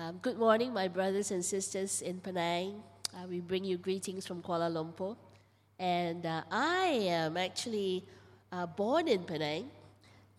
Um, 0.00 0.16
good 0.22 0.38
morning, 0.38 0.72
my 0.72 0.88
brothers 0.88 1.30
and 1.30 1.44
sisters 1.44 2.00
in 2.00 2.20
Penang. 2.20 2.82
Uh, 3.12 3.26
we 3.28 3.40
bring 3.40 3.66
you 3.66 3.76
greetings 3.76 4.26
from 4.26 4.40
Kuala 4.40 4.72
Lumpur. 4.72 5.14
And 5.78 6.24
uh, 6.24 6.40
I 6.50 7.04
am 7.04 7.36
actually 7.36 8.06
uh, 8.50 8.64
born 8.64 9.08
in 9.08 9.24
Penang, 9.24 9.68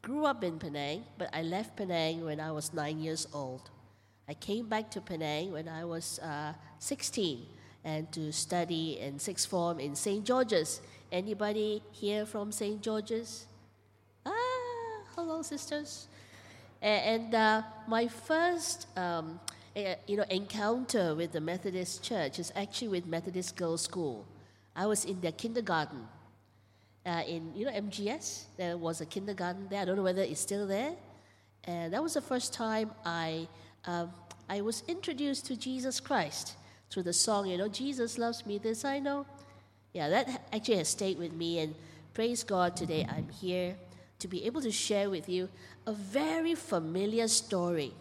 grew 0.01 0.25
up 0.25 0.43
in 0.43 0.57
Penang, 0.57 1.03
but 1.15 1.29
I 1.31 1.43
left 1.43 1.77
Penang 1.77 2.25
when 2.25 2.39
I 2.39 2.51
was 2.51 2.73
nine 2.73 2.99
years 3.01 3.27
old. 3.35 3.69
I 4.27 4.33
came 4.33 4.65
back 4.65 4.89
to 4.97 4.99
Penang 4.99 5.51
when 5.51 5.69
I 5.69 5.85
was 5.85 6.17
uh, 6.17 6.53
16 6.79 7.45
and 7.83 8.11
to 8.13 8.31
study 8.33 8.97
in 8.99 9.19
sixth 9.19 9.47
form 9.47 9.79
in 9.79 9.93
St. 9.93 10.25
George's. 10.25 10.81
Anybody 11.11 11.83
here 11.91 12.25
from 12.25 12.51
St. 12.51 12.81
George's? 12.81 13.45
Ah, 14.25 15.05
hello, 15.15 15.43
sisters. 15.43 16.07
And 16.81 17.35
uh, 17.35 17.61
my 17.87 18.07
first, 18.07 18.87
um, 18.97 19.39
you 19.75 20.17
know, 20.17 20.25
encounter 20.29 21.15
with 21.15 21.31
the 21.31 21.41
Methodist 21.41 22.03
Church 22.03 22.39
is 22.39 22.51
actually 22.55 22.89
with 22.89 23.05
Methodist 23.05 23.55
Girls' 23.55 23.81
School. 23.81 24.25
I 24.75 24.85
was 24.85 25.05
in 25.05 25.21
their 25.21 25.31
kindergarten. 25.31 26.07
Uh, 27.05 27.23
in 27.27 27.51
you 27.55 27.65
know 27.65 27.71
MGS, 27.71 28.45
there 28.57 28.77
was 28.77 29.01
a 29.01 29.05
kindergarten 29.05 29.67
there. 29.69 29.81
I 29.81 29.85
don't 29.85 29.95
know 29.95 30.03
whether 30.03 30.21
it's 30.21 30.41
still 30.41 30.67
there. 30.67 30.93
And 31.63 31.93
that 31.93 32.03
was 32.03 32.13
the 32.15 32.21
first 32.21 32.53
time 32.53 32.91
I 33.05 33.47
um, 33.85 34.11
I 34.49 34.61
was 34.61 34.83
introduced 34.87 35.45
to 35.47 35.55
Jesus 35.55 35.99
Christ 35.99 36.55
through 36.89 37.03
the 37.03 37.13
song. 37.13 37.47
You 37.47 37.57
know, 37.57 37.69
Jesus 37.69 38.17
loves 38.17 38.45
me. 38.45 38.57
This 38.57 38.85
I 38.85 38.99
know. 38.99 39.25
Yeah, 39.93 40.09
that 40.09 40.47
actually 40.53 40.77
has 40.77 40.89
stayed 40.89 41.17
with 41.17 41.33
me. 41.33 41.59
And 41.59 41.75
praise 42.13 42.43
God, 42.43 42.75
today 42.75 43.05
I'm 43.09 43.29
here 43.29 43.75
to 44.19 44.27
be 44.27 44.45
able 44.45 44.61
to 44.61 44.71
share 44.71 45.09
with 45.09 45.27
you 45.27 45.49
a 45.87 45.93
very 45.93 46.55
familiar 46.55 47.27
story. 47.27 47.93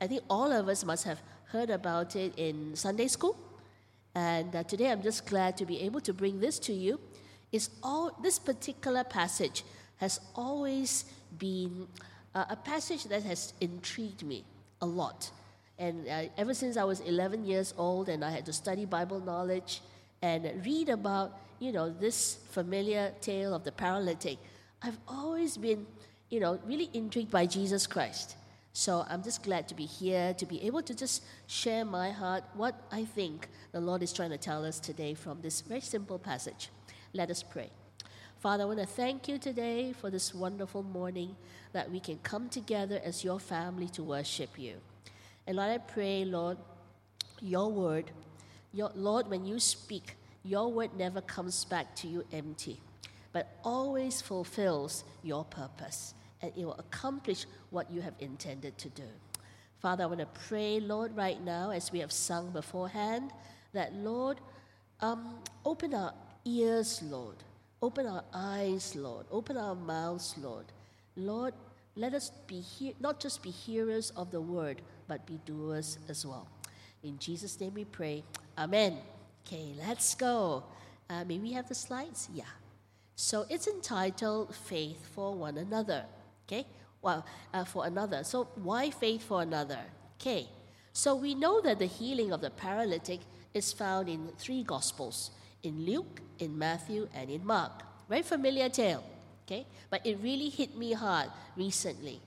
I 0.00 0.06
think 0.06 0.22
all 0.28 0.52
of 0.52 0.68
us 0.68 0.84
must 0.84 1.04
have 1.04 1.20
heard 1.46 1.70
about 1.70 2.16
it 2.16 2.34
in 2.36 2.76
Sunday 2.76 3.08
school. 3.08 3.36
And 4.14 4.54
uh, 4.54 4.62
today 4.64 4.90
I'm 4.90 5.02
just 5.02 5.26
glad 5.26 5.56
to 5.58 5.66
be 5.66 5.80
able 5.82 6.00
to 6.02 6.12
bring 6.12 6.40
this 6.40 6.58
to 6.60 6.72
you. 6.72 7.00
Is 7.52 7.70
all 7.82 8.16
this 8.22 8.38
particular 8.38 9.04
passage 9.04 9.64
has 9.96 10.20
always 10.34 11.04
been 11.38 11.86
uh, 12.34 12.44
a 12.50 12.56
passage 12.56 13.04
that 13.04 13.22
has 13.22 13.54
intrigued 13.60 14.22
me 14.22 14.44
a 14.82 14.86
lot. 14.86 15.30
And 15.78 16.06
uh, 16.08 16.24
ever 16.36 16.52
since 16.52 16.76
I 16.76 16.84
was 16.84 17.00
11 17.00 17.44
years 17.46 17.72
old 17.78 18.08
and 18.08 18.24
I 18.24 18.30
had 18.30 18.44
to 18.46 18.52
study 18.52 18.84
Bible 18.84 19.20
knowledge 19.20 19.80
and 20.20 20.64
read 20.64 20.88
about, 20.88 21.38
you 21.58 21.72
know, 21.72 21.88
this 21.88 22.38
familiar 22.50 23.12
tale 23.20 23.54
of 23.54 23.64
the 23.64 23.72
paralytic, 23.72 24.38
I've 24.82 24.98
always 25.08 25.56
been, 25.56 25.86
you 26.28 26.40
know, 26.40 26.58
really 26.66 26.90
intrigued 26.92 27.30
by 27.30 27.46
Jesus 27.46 27.86
Christ. 27.86 28.36
So 28.78 29.06
I'm 29.08 29.22
just 29.22 29.42
glad 29.42 29.68
to 29.68 29.74
be 29.74 29.86
here, 29.86 30.34
to 30.34 30.44
be 30.44 30.62
able 30.64 30.82
to 30.82 30.94
just 30.94 31.22
share 31.46 31.82
my 31.82 32.10
heart, 32.10 32.44
what 32.52 32.74
I 32.92 33.06
think 33.06 33.48
the 33.72 33.80
Lord 33.80 34.02
is 34.02 34.12
trying 34.12 34.28
to 34.32 34.36
tell 34.36 34.66
us 34.66 34.78
today 34.78 35.14
from 35.14 35.40
this 35.40 35.62
very 35.62 35.80
simple 35.80 36.18
passage. 36.18 36.68
Let 37.14 37.30
us 37.30 37.42
pray. 37.42 37.70
Father, 38.38 38.64
I 38.64 38.66
want 38.66 38.80
to 38.80 38.84
thank 38.84 39.28
you 39.28 39.38
today 39.38 39.94
for 39.94 40.10
this 40.10 40.34
wonderful 40.34 40.82
morning 40.82 41.36
that 41.72 41.90
we 41.90 42.00
can 42.00 42.18
come 42.18 42.50
together 42.50 43.00
as 43.02 43.24
your 43.24 43.40
family 43.40 43.88
to 43.88 44.02
worship 44.02 44.58
you. 44.58 44.74
And 45.46 45.56
Lord, 45.56 45.70
I 45.70 45.78
pray, 45.78 46.26
Lord, 46.26 46.58
your 47.40 47.72
word, 47.72 48.10
your, 48.74 48.90
Lord, 48.94 49.30
when 49.30 49.46
you 49.46 49.58
speak, 49.58 50.16
your 50.44 50.70
word 50.70 50.90
never 50.98 51.22
comes 51.22 51.64
back 51.64 51.96
to 51.96 52.08
you 52.08 52.26
empty, 52.30 52.78
but 53.32 53.56
always 53.64 54.20
fulfills 54.20 55.02
your 55.22 55.46
purpose 55.46 56.12
and 56.42 56.52
it 56.56 56.64
will 56.64 56.74
accomplish 56.74 57.46
what 57.70 57.90
you 57.90 58.00
have 58.00 58.14
intended 58.18 58.76
to 58.78 58.88
do. 58.90 59.08
Father, 59.80 60.04
I 60.04 60.06
want 60.06 60.20
to 60.20 60.26
pray, 60.48 60.80
Lord, 60.80 61.16
right 61.16 61.42
now, 61.42 61.70
as 61.70 61.92
we 61.92 62.00
have 62.00 62.12
sung 62.12 62.50
beforehand, 62.50 63.30
that, 63.72 63.94
Lord, 63.94 64.40
um, 65.00 65.38
open 65.64 65.94
our 65.94 66.14
ears, 66.44 67.02
Lord. 67.02 67.36
Open 67.82 68.06
our 68.06 68.24
eyes, 68.32 68.96
Lord. 68.96 69.26
Open 69.30 69.56
our 69.56 69.74
mouths, 69.74 70.34
Lord. 70.40 70.64
Lord, 71.14 71.54
let 71.94 72.14
us 72.14 72.30
be 72.46 72.60
he- 72.60 72.94
not 73.00 73.20
just 73.20 73.42
be 73.42 73.50
hearers 73.50 74.10
of 74.10 74.30
the 74.30 74.40
word, 74.40 74.80
but 75.08 75.26
be 75.26 75.38
doers 75.44 75.98
as 76.08 76.24
well. 76.24 76.48
In 77.02 77.18
Jesus' 77.18 77.60
name 77.60 77.74
we 77.74 77.84
pray. 77.84 78.24
Amen. 78.58 78.98
Okay, 79.46 79.74
let's 79.78 80.14
go. 80.14 80.64
Uh, 81.08 81.24
may 81.24 81.38
we 81.38 81.52
have 81.52 81.68
the 81.68 81.74
slides? 81.74 82.28
Yeah. 82.34 82.44
So 83.14 83.46
it's 83.48 83.66
entitled 83.66 84.54
Faith 84.54 85.08
for 85.14 85.34
One 85.34 85.56
Another. 85.58 86.04
Okay? 86.46 86.66
Well, 87.02 87.24
uh, 87.52 87.64
for 87.64 87.86
another. 87.86 88.24
So 88.24 88.48
why 88.56 88.90
faith 88.90 89.22
for 89.22 89.42
another? 89.42 89.80
Okay. 90.20 90.48
So 90.92 91.14
we 91.14 91.34
know 91.34 91.60
that 91.60 91.78
the 91.78 91.86
healing 91.86 92.32
of 92.32 92.40
the 92.40 92.50
paralytic 92.50 93.20
is 93.52 93.72
found 93.72 94.08
in 94.08 94.28
three 94.38 94.62
Gospels 94.62 95.30
in 95.62 95.84
Luke, 95.84 96.20
in 96.38 96.56
Matthew, 96.56 97.08
and 97.14 97.28
in 97.30 97.44
Mark. 97.44 97.82
Very 98.08 98.22
familiar 98.22 98.68
tale. 98.68 99.04
Okay? 99.46 99.66
But 99.90 100.06
it 100.06 100.18
really 100.22 100.48
hit 100.48 100.76
me 100.76 100.92
hard 100.92 101.28
recently. 101.56 102.20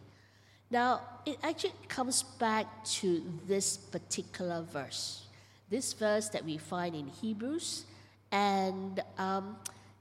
Now, 0.71 1.01
it 1.25 1.37
actually 1.41 1.73
comes 1.87 2.21
back 2.21 2.85
to 2.99 3.23
this 3.47 3.77
particular 3.77 4.61
verse. 4.61 5.23
This 5.69 5.93
verse 5.93 6.29
that 6.29 6.45
we 6.45 6.57
find 6.57 6.95
in 6.95 7.07
Hebrews, 7.07 7.85
and 8.31 9.01
um, 9.17 9.57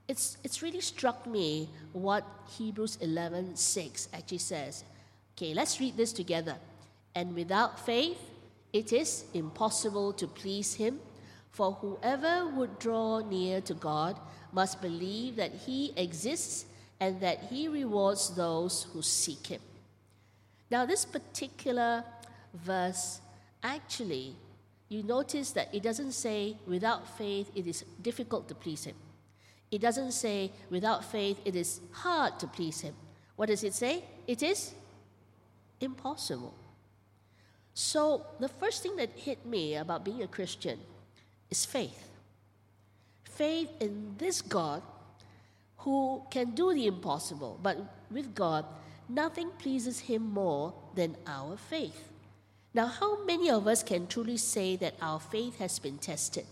it's, 0.08 0.38
it's 0.42 0.62
really 0.62 0.80
struck 0.80 1.26
me 1.26 1.68
what 1.92 2.24
Hebrews 2.56 2.96
11 3.02 3.56
6 3.56 4.08
actually 4.14 4.38
says. 4.38 4.84
Okay, 5.36 5.52
let's 5.52 5.78
read 5.78 5.96
this 5.96 6.12
together. 6.12 6.56
And 7.14 7.34
without 7.34 7.78
faith, 7.84 8.18
it 8.72 8.92
is 8.92 9.24
impossible 9.34 10.14
to 10.14 10.26
please 10.26 10.74
Him, 10.74 10.98
for 11.50 11.72
whoever 11.72 12.46
would 12.48 12.78
draw 12.78 13.20
near 13.20 13.60
to 13.62 13.74
God 13.74 14.18
must 14.52 14.80
believe 14.80 15.36
that 15.36 15.52
He 15.52 15.92
exists 15.96 16.64
and 17.00 17.20
that 17.20 17.44
He 17.50 17.68
rewards 17.68 18.34
those 18.34 18.86
who 18.92 19.02
seek 19.02 19.46
Him. 19.46 19.60
Now, 20.70 20.86
this 20.86 21.04
particular 21.04 22.04
verse 22.54 23.20
actually, 23.62 24.34
you 24.88 25.02
notice 25.02 25.50
that 25.52 25.74
it 25.74 25.82
doesn't 25.82 26.12
say 26.12 26.56
without 26.66 27.18
faith 27.18 27.50
it 27.54 27.66
is 27.66 27.84
difficult 28.02 28.48
to 28.48 28.54
please 28.54 28.84
Him. 28.84 28.94
It 29.70 29.80
doesn't 29.80 30.12
say 30.12 30.50
without 30.70 31.04
faith 31.04 31.38
it 31.44 31.54
is 31.54 31.80
hard 31.92 32.38
to 32.40 32.46
please 32.46 32.80
Him. 32.80 32.94
What 33.36 33.46
does 33.46 33.64
it 33.64 33.74
say? 33.74 34.04
It 34.26 34.42
is 34.42 34.74
impossible. 35.80 36.54
So, 37.74 38.26
the 38.40 38.48
first 38.48 38.82
thing 38.82 38.96
that 38.96 39.10
hit 39.10 39.46
me 39.46 39.76
about 39.76 40.04
being 40.04 40.22
a 40.22 40.26
Christian 40.26 40.80
is 41.50 41.64
faith. 41.64 42.08
Faith 43.22 43.70
in 43.78 44.16
this 44.18 44.42
God 44.42 44.82
who 45.78 46.22
can 46.30 46.50
do 46.50 46.74
the 46.74 46.86
impossible, 46.86 47.58
but 47.62 47.78
with 48.10 48.34
God, 48.34 48.64
nothing 49.08 49.50
pleases 49.58 50.00
him 50.00 50.22
more 50.22 50.74
than 50.94 51.16
our 51.26 51.56
faith. 51.56 52.08
Now, 52.74 52.86
how 52.86 53.24
many 53.24 53.50
of 53.50 53.66
us 53.66 53.82
can 53.82 54.06
truly 54.06 54.36
say 54.36 54.76
that 54.76 54.94
our 55.00 55.20
faith 55.20 55.58
has 55.58 55.78
been 55.78 55.98
tested? 55.98 56.46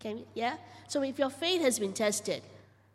Can 0.00 0.16
we, 0.16 0.24
yeah? 0.34 0.56
So 0.86 1.02
if 1.02 1.18
your 1.18 1.30
faith 1.30 1.62
has 1.62 1.78
been 1.78 1.92
tested, 1.92 2.42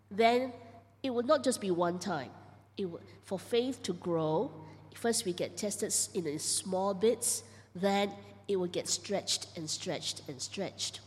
then 0.10 0.54
it 1.02 1.10
will 1.10 1.24
not 1.24 1.44
just 1.44 1.60
be 1.60 1.72
one 1.72 2.00
time. 2.00 2.30
It 2.78 2.86
will, 2.86 3.02
for 3.24 3.38
faith 3.38 3.84
to 3.84 3.94
grow, 3.94 4.52
first 4.96 5.26
we 5.26 5.34
get 5.34 5.58
tested 5.58 5.94
in 6.14 6.40
small 6.40 6.94
bits, 6.94 7.44
then 7.76 8.12
it 8.48 8.56
will 8.58 8.68
get 8.68 8.88
stretched 8.88 9.48
and 9.56 9.70
stretched 9.70 10.22
and 10.28 10.42
stretched. 10.42 11.02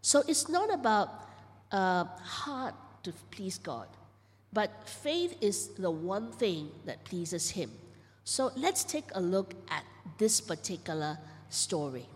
So 0.00 0.22
it's 0.26 0.48
not 0.48 0.72
about 0.72 1.28
uh, 1.70 2.04
hard 2.04 2.74
to 3.04 3.12
please 3.30 3.58
God. 3.58 3.88
But 4.52 4.86
faith 4.86 5.36
is 5.40 5.68
the 5.68 5.90
one 5.90 6.30
thing 6.32 6.70
that 6.84 7.04
pleases 7.04 7.50
Him. 7.50 7.70
So 8.24 8.52
let's 8.56 8.84
take 8.84 9.04
a 9.14 9.20
look 9.20 9.54
at 9.70 9.84
this 10.18 10.40
particular 10.40 11.18
story. 11.48 12.06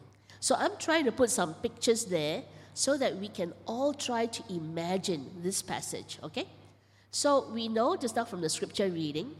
So 0.40 0.54
I'm 0.56 0.76
trying 0.78 1.04
to 1.04 1.12
put 1.12 1.30
some 1.30 1.54
pictures 1.54 2.04
there 2.04 2.42
so 2.74 2.96
that 2.98 3.16
we 3.16 3.28
can 3.28 3.52
all 3.66 3.94
try 3.94 4.26
to 4.26 4.42
imagine 4.50 5.30
this 5.42 5.62
passage, 5.62 6.18
okay? 6.22 6.46
So 7.10 7.48
we 7.50 7.68
know 7.68 7.96
just 7.96 8.16
now 8.16 8.24
from 8.24 8.42
the 8.42 8.50
scripture 8.50 8.88
reading. 8.88 9.34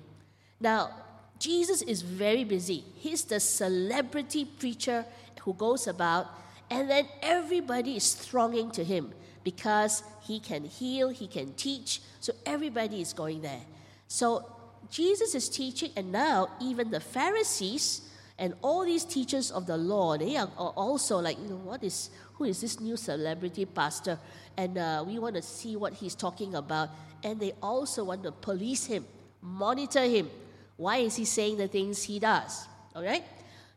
Now, 0.59 0.91
Jesus 1.39 1.83
is 1.83 2.01
very 2.01 2.45
busy. 2.45 2.83
He's 2.97 3.25
the 3.25 3.41
celebrity 3.41 4.47
preacher 4.47 5.05
who 5.43 5.53
goes 5.53 5.87
about, 5.87 6.29
and 6.71 6.89
then 6.89 7.07
everybody 7.21 7.97
is 7.97 8.15
thronging 8.15 8.71
to 8.71 8.83
him 8.83 9.13
because 9.45 10.03
he 10.23 10.41
can 10.41 10.65
heal, 10.65 11.11
he 11.11 11.27
can 11.29 11.53
teach. 11.53 12.01
So 12.21 12.33
everybody 12.47 13.03
is 13.03 13.13
going 13.13 13.43
there. 13.43 13.61
So 14.09 14.51
Jesus 14.91 15.35
is 15.35 15.49
teaching, 15.49 15.91
and 15.95 16.11
now 16.11 16.49
even 16.61 16.91
the 16.91 17.01
Pharisees 17.01 18.01
and 18.39 18.55
all 18.63 18.85
these 18.85 19.05
teachers 19.05 19.51
of 19.51 19.67
the 19.67 19.77
law, 19.77 20.19
they 20.19 20.37
are 20.37 20.49
also 20.57 21.19
like, 21.19 21.39
you 21.41 21.49
know, 21.49 21.57
what 21.57 21.83
is 21.83 22.11
who 22.35 22.45
is 22.45 22.61
this 22.61 22.81
new 22.81 22.97
celebrity 22.97 23.65
pastor? 23.65 24.19
And 24.57 24.77
uh, 24.77 25.05
we 25.07 25.19
want 25.19 25.37
to 25.37 25.43
see 25.43 25.75
what 25.77 25.95
he's 25.95 26.15
talking 26.15 26.55
about. 26.55 26.91
And 27.25 27.41
they 27.41 27.53
also 27.63 28.05
want 28.05 28.23
to 28.25 28.33
police 28.33 28.85
him, 28.85 29.07
monitor 29.41 30.03
him. 30.03 30.29
Why 30.77 30.99
is 30.99 31.17
he 31.17 31.25
saying 31.25 31.57
the 31.57 31.69
things 31.69 32.03
he 32.03 32.19
does? 32.19 32.67
All 32.95 33.03
right? 33.03 33.25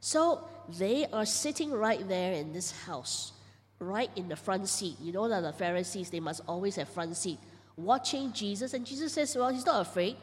So 0.02 0.44
they 0.78 1.06
are 1.08 1.26
sitting 1.26 1.72
right 1.72 2.06
there 2.08 2.34
in 2.34 2.52
this 2.52 2.72
house, 2.72 3.32
right 3.80 4.12
in 4.18 4.28
the 4.28 4.36
front 4.36 4.68
seat. 4.68 4.98
You 5.00 5.14
know 5.14 5.30
that 5.30 5.40
the 5.40 5.54
Pharisees, 5.54 6.10
they 6.10 6.20
must 6.20 6.42
always 6.46 6.76
have 6.76 6.90
front 6.90 7.16
seat, 7.16 7.40
watching 7.78 8.34
Jesus. 8.34 8.74
And 8.74 8.86
Jesus 8.86 9.14
says, 9.14 9.34
Well, 9.38 9.50
he's 9.50 9.66
not 9.66 9.88
afraid. 9.88 10.18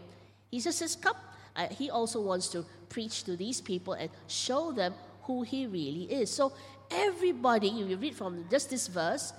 He 0.51 0.61
just 0.61 0.79
says, 0.79 0.95
Come. 0.95 1.17
He 1.71 1.91
also 1.91 2.21
wants 2.21 2.49
to 2.49 2.65
preach 2.89 3.25
to 3.25 3.37
these 3.37 3.61
people 3.61 3.95
and 3.95 4.11
show 4.27 4.73
them 4.73 4.95
who 5.23 5.43
he 5.43 5.67
really 5.67 6.05
is. 6.05 6.31
So 6.31 6.53
everybody, 6.91 7.69
you 7.69 7.97
read 7.97 8.15
from 8.15 8.45
just 8.51 8.71
this 8.71 8.87
verse, 8.87 9.33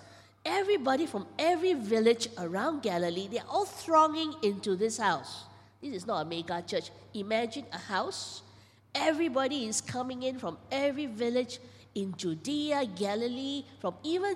everybody 0.45 1.05
from 1.05 1.27
every 1.37 1.73
village 1.73 2.27
around 2.37 2.81
Galilee, 2.81 3.27
they're 3.31 3.47
all 3.49 3.65
thronging 3.65 4.33
into 4.43 4.75
this 4.75 4.97
house. 4.97 5.45
This 5.81 5.93
is 5.93 6.07
not 6.07 6.25
a 6.25 6.25
mega 6.25 6.61
church. 6.61 6.89
Imagine 7.13 7.65
a 7.71 7.77
house. 7.77 8.41
Everybody 8.95 9.67
is 9.67 9.79
coming 9.79 10.23
in 10.23 10.39
from 10.39 10.57
every 10.71 11.05
village 11.05 11.59
in 11.95 12.15
Judea, 12.17 12.85
Galilee, 12.95 13.63
from 13.79 13.95
even 14.03 14.35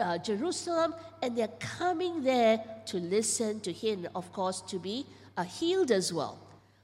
uh, 0.00 0.18
Jerusalem, 0.18 0.94
and 1.22 1.36
they're 1.36 1.48
coming 1.58 2.22
there 2.22 2.62
to 2.86 2.98
listen 2.98 3.60
to 3.60 3.72
him, 3.72 4.06
of 4.14 4.32
course, 4.32 4.60
to 4.62 4.78
be 4.78 5.06
uh, 5.36 5.42
healed 5.44 5.90
as 5.90 6.12
well. 6.12 6.38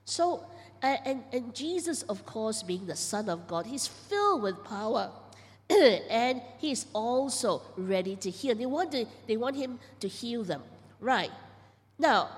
So, 0.07 0.45
and, 0.81 1.25
and 1.33 1.55
Jesus, 1.55 2.03
of 2.03 2.25
course, 2.25 2.63
being 2.63 2.87
the 2.87 2.97
Son 2.97 3.29
of 3.29 3.47
God, 3.47 3.67
he's 3.67 3.87
filled 3.87 4.43
with 4.43 4.65
power. 4.65 5.11
and 5.69 6.41
he's 6.59 6.87
also 6.93 7.61
ready 7.77 8.15
to 8.17 8.31
heal. 8.31 8.55
They 8.55 8.67
want, 8.67 8.93
to, 8.93 9.05
they 9.27 9.37
want 9.37 9.57
him 9.57 9.81
to 10.01 10.09
heal 10.09 10.45
them. 10.45 10.63
Right. 11.01 11.31
Now, 11.99 12.29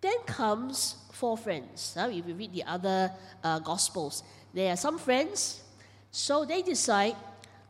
then 0.00 0.18
comes 0.26 0.96
four 1.12 1.38
friends. 1.38 1.96
Uh, 1.96 2.08
if 2.12 2.26
you 2.26 2.34
read 2.34 2.52
the 2.52 2.64
other 2.64 3.12
uh, 3.44 3.60
Gospels, 3.60 4.24
there 4.52 4.72
are 4.72 4.76
some 4.76 4.98
friends, 4.98 5.62
so 6.10 6.44
they 6.44 6.62
decide 6.62 7.14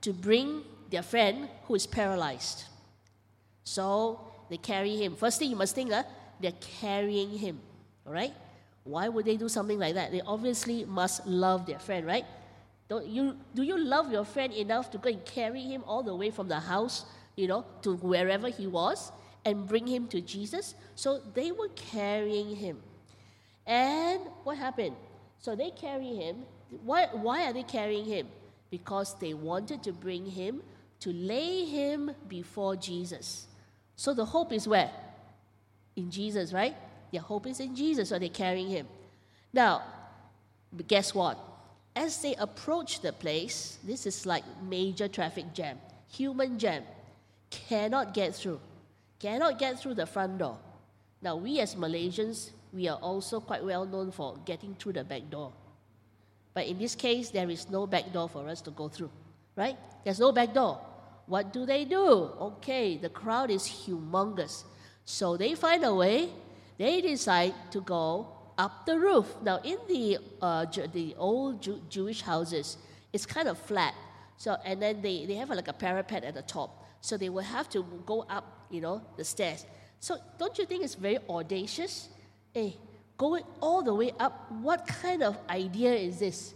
to 0.01 0.13
bring 0.13 0.63
their 0.91 1.03
friend 1.03 1.49
who 1.65 1.75
is 1.75 1.87
paralyzed. 1.87 2.65
So 3.63 4.21
they 4.49 4.57
carry 4.57 4.97
him. 4.97 5.17
First 5.17 5.39
thing 5.39 5.51
you 5.51 5.57
must 5.57 5.75
think, 5.75 5.93
uh, 5.93 6.05
they're 6.41 6.53
carrying 6.81 7.31
him. 7.31 7.61
All 8.07 8.13
right? 8.13 8.33
Why 8.87 9.09
would 9.09 9.25
they 9.25 9.37
do 9.37 9.49
something 9.49 9.79
like 9.79 9.94
that? 9.94 10.12
They 10.12 10.21
obviously 10.21 10.85
must 10.85 11.27
love 11.27 11.67
their 11.67 11.79
friend, 11.79 12.06
right? 12.06 12.25
Don't 12.88 13.06
you, 13.06 13.37
do 13.55 13.62
you 13.62 13.77
love 13.79 14.12
your 14.12 14.25
friend 14.25 14.53
enough 14.53 14.91
to 14.93 14.99
go 14.99 15.11
and 15.11 15.25
carry 15.25 15.61
him 15.61 15.83
all 15.87 16.03
the 16.03 16.15
way 16.15 16.31
from 16.31 16.47
the 16.47 16.61
house, 16.61 17.05
you 17.35 17.49
know, 17.49 17.65
to 17.83 17.97
wherever 17.97 18.49
he 18.49 18.67
was 18.69 19.11
and 19.44 19.67
bring 19.67 19.87
him 19.87 20.06
to 20.09 20.21
Jesus? 20.21 20.77
So 20.94 21.21
they 21.35 21.50
were 21.50 21.69
carrying 21.75 22.55
him. 22.55 22.79
And 23.67 24.21
what 24.44 24.56
happened? 24.56 24.94
So 25.41 25.56
they 25.56 25.71
carry 25.71 26.15
him. 26.15 26.44
Why, 26.85 27.09
why 27.12 27.50
are 27.50 27.53
they 27.53 27.65
carrying 27.65 28.05
him? 28.05 28.29
Because 28.71 29.19
they 29.19 29.35
wanted 29.35 29.83
to 29.83 29.93
bring 29.93 30.25
him 30.25 30.62
to 31.00 31.12
lay 31.12 31.65
him 31.65 32.12
before 32.29 32.77
Jesus. 32.77 33.49
So 33.97 34.15
the 34.15 34.25
hope 34.25 34.53
is 34.53 34.69
where? 34.69 34.91
In 35.97 36.11
Jesus, 36.11 36.53
right? 36.53 36.77
Their 37.12 37.23
hope 37.23 37.47
is 37.47 37.61
in 37.61 37.75
Jesus, 37.75 38.08
so 38.08 38.19
they're 38.19 38.29
carrying 38.29 38.69
him. 38.69 38.87
Now, 39.53 39.82
guess 40.87 41.14
what? 41.14 41.38
As 41.94 42.20
they 42.20 42.35
approach 42.35 43.00
the 43.00 43.12
place, 43.12 43.79
this 43.85 44.06
is 44.06 44.26
like 44.26 44.44
major 44.69 45.08
traffic 45.08 45.55
jam, 45.55 45.79
human 46.08 46.58
jam, 46.58 46.82
cannot 47.50 48.12
get 48.12 48.35
through, 48.35 48.61
cannot 49.19 49.58
get 49.58 49.81
through 49.81 49.94
the 49.94 50.06
front 50.06 50.38
door. 50.38 50.58
Now, 51.23 51.37
we 51.37 51.61
as 51.61 51.75
Malaysians, 51.75 52.50
we 52.73 52.88
are 52.88 52.99
also 52.99 53.41
quite 53.41 53.64
well 53.64 53.87
known 53.87 54.11
for 54.11 54.37
getting 54.44 54.75
through 54.75 54.93
the 54.93 55.05
back 55.05 55.31
door. 55.31 55.52
But 56.52 56.67
in 56.67 56.79
this 56.79 56.94
case, 56.94 57.31
there 57.31 57.49
is 57.49 57.70
no 57.70 57.87
back 57.87 58.12
door 58.12 58.29
for 58.29 58.47
us 58.49 58.61
to 58.62 58.70
go 58.70 58.88
through, 58.88 59.11
right? 59.56 59.76
There's 60.05 60.20
no 60.20 60.32
back 60.32 60.52
door. 60.52 60.79
What 61.26 61.52
do 61.52 61.67
they 61.67 61.85
do? 61.85 62.31
Okay, 62.41 62.97
the 62.99 63.09
crowd 63.09 63.50
is 63.50 63.62
humongous. 63.62 64.64
So 65.05 65.37
they 65.37 65.55
find 65.55 65.85
a 65.85 65.94
way 65.94 66.31
they 66.78 67.00
decide 67.00 67.55
to 67.70 67.81
go 67.81 68.28
up 68.58 68.87
the 68.87 68.99
roof. 68.99 69.34
Now, 69.43 69.61
in 69.62 69.78
the, 69.88 70.19
uh, 70.40 70.64
the 70.93 71.14
old 71.19 71.62
Jew- 71.62 71.82
Jewish 71.88 72.23
houses, 72.23 72.76
it's 73.12 73.26
kind 73.26 73.49
of 73.49 73.58
flat. 73.58 73.94
So, 74.37 74.56
and 74.64 74.81
then 74.81 75.00
they, 75.00 75.26
they 75.26 75.34
have 75.34 75.50
like 75.50 75.69
a 75.69 75.73
parapet 75.73 76.25
at 76.25 76.34
the 76.34 76.43
top. 76.43 76.84
So 77.00 77.17
they 77.17 77.28
will 77.28 77.43
have 77.43 77.69
to 77.70 77.84
go 78.05 78.26
up, 78.28 78.67
you 78.70 78.81
know, 78.81 79.00
the 79.17 79.25
stairs. 79.25 79.64
So 80.00 80.17
don't 80.38 80.56
you 80.58 80.67
think 80.67 80.84
it's 80.84 80.94
very 80.94 81.19
audacious? 81.28 82.08
Hey, 82.52 82.69
eh, 82.69 82.70
going 83.17 83.44
all 83.61 83.82
the 83.82 83.94
way 83.94 84.12
up, 84.19 84.50
what 84.61 84.87
kind 84.87 85.23
of 85.23 85.38
idea 85.49 85.94
is 85.94 86.19
this? 86.19 86.55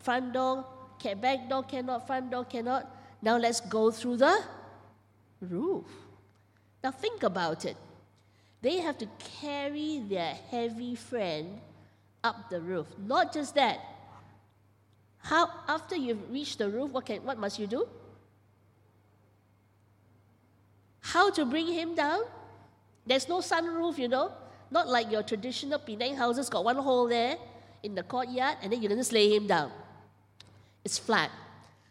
Front 0.00 0.34
door, 0.34 0.64
back 1.20 1.48
door 1.48 1.62
cannot, 1.62 2.06
front 2.06 2.30
door 2.30 2.44
cannot. 2.44 2.90
Now 3.22 3.38
let's 3.38 3.60
go 3.60 3.90
through 3.90 4.18
the 4.18 4.38
roof. 5.40 5.86
Now 6.82 6.90
think 6.90 7.22
about 7.22 7.64
it. 7.64 7.76
They 8.64 8.80
have 8.80 8.96
to 9.04 9.08
carry 9.42 10.00
their 10.08 10.32
heavy 10.50 10.94
friend 10.94 11.60
up 12.24 12.48
the 12.48 12.62
roof. 12.62 12.86
Not 12.96 13.30
just 13.30 13.54
that. 13.56 13.78
How 15.18 15.50
after 15.68 15.96
you've 15.96 16.30
reached 16.32 16.56
the 16.56 16.70
roof, 16.70 16.90
what, 16.90 17.04
can, 17.04 17.22
what 17.24 17.36
must 17.36 17.58
you 17.58 17.66
do? 17.66 17.86
How 21.00 21.28
to 21.32 21.44
bring 21.44 21.66
him 21.66 21.94
down? 21.94 22.22
There's 23.04 23.28
no 23.28 23.40
sunroof, 23.40 23.98
you 23.98 24.08
know. 24.08 24.32
Not 24.70 24.88
like 24.88 25.12
your 25.12 25.22
traditional 25.22 25.78
Penang 25.78 26.16
houses 26.16 26.48
got 26.48 26.64
one 26.64 26.76
hole 26.76 27.06
there 27.06 27.36
in 27.82 27.94
the 27.94 28.02
courtyard, 28.02 28.56
and 28.62 28.72
then 28.72 28.80
you 28.80 28.88
just 28.88 29.12
lay 29.12 29.36
him 29.36 29.46
down. 29.46 29.70
It's 30.82 30.96
flat. 30.96 31.30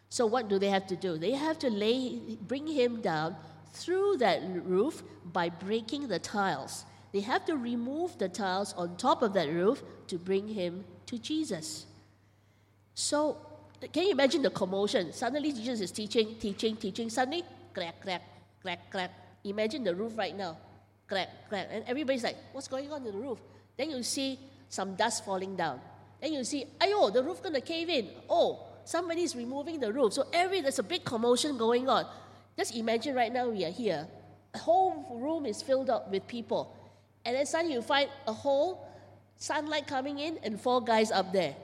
So 0.10 0.26
what 0.26 0.50
do 0.50 0.58
they 0.58 0.70
have 0.70 0.88
to 0.88 0.96
do? 0.96 1.20
They 1.20 1.34
have 1.34 1.60
to 1.60 1.70
lay, 1.70 2.38
bring 2.42 2.66
him 2.66 3.02
down 3.02 3.36
through 3.74 4.18
that 4.18 4.42
roof 4.64 5.04
by 5.26 5.50
breaking 5.50 6.08
the 6.08 6.20
tiles. 6.20 6.86
They 7.12 7.22
have 7.22 7.46
to 7.46 7.58
remove 7.58 8.18
the 8.18 8.30
tiles 8.30 8.74
on 8.74 8.98
top 8.98 9.22
of 9.22 9.34
that 9.34 9.50
roof 9.50 9.84
to 10.08 10.18
bring 10.18 10.48
him 10.48 10.86
to 11.08 11.18
Jesus. 11.18 11.86
So, 12.96 13.38
can 13.92 14.06
you 14.06 14.12
imagine 14.12 14.42
the 14.42 14.50
commotion? 14.50 15.12
Suddenly, 15.12 15.52
Jesus 15.52 15.82
is 15.82 15.92
teaching, 15.92 16.36
teaching, 16.40 16.76
teaching. 16.76 17.10
Suddenly, 17.10 17.44
crack, 17.74 18.02
crack, 18.02 18.22
crack, 18.62 18.90
crack. 18.90 19.12
Imagine 19.44 19.84
the 19.84 19.94
roof 19.94 20.18
right 20.18 20.36
now. 20.36 20.58
Crack, 21.08 21.30
crack. 21.50 21.68
And 21.70 21.84
everybody's 21.86 22.24
like, 22.24 22.38
what's 22.54 22.68
going 22.68 22.92
on 22.92 23.06
in 23.06 23.12
the 23.12 23.18
roof? 23.18 23.40
Then 23.76 23.92
you 23.92 24.02
see 24.04 24.40
some 24.70 24.96
dust 24.96 25.26
falling 25.26 25.56
down. 25.56 25.82
Then 26.22 26.34
you 26.34 26.44
see, 26.44 26.66
ayo, 26.80 27.12
the 27.12 27.22
roof 27.22 27.44
gonna 27.44 27.62
cave 27.62 27.90
in. 27.90 28.10
Oh, 28.30 28.66
somebody's 28.86 29.36
removing 29.36 29.80
the 29.80 29.92
roof. 29.92 30.14
So 30.14 30.26
every 30.32 30.62
there's 30.62 30.80
a 30.80 30.84
big 30.84 31.04
commotion 31.04 31.58
going 31.58 31.90
on. 31.90 32.06
Just 32.58 32.76
imagine 32.76 33.16
right 33.16 33.32
now 33.32 33.50
we 33.50 33.66
are 33.66 33.72
here. 33.72 34.08
The 34.54 34.60
whole 34.60 35.20
room 35.20 35.46
is 35.46 35.62
filled 35.62 35.90
up 35.90 36.12
with 36.12 36.28
people. 36.28 36.76
And 37.26 37.36
then 37.36 37.46
suddenly 37.46 37.74
you 37.74 37.82
find 37.82 38.10
a 38.28 38.34
whole 38.34 38.88
sunlight 39.38 39.88
coming 39.88 40.20
in 40.20 40.38
and 40.44 40.60
four 40.60 40.82
guys 40.82 41.12
up 41.12 41.34
there. 41.34 41.56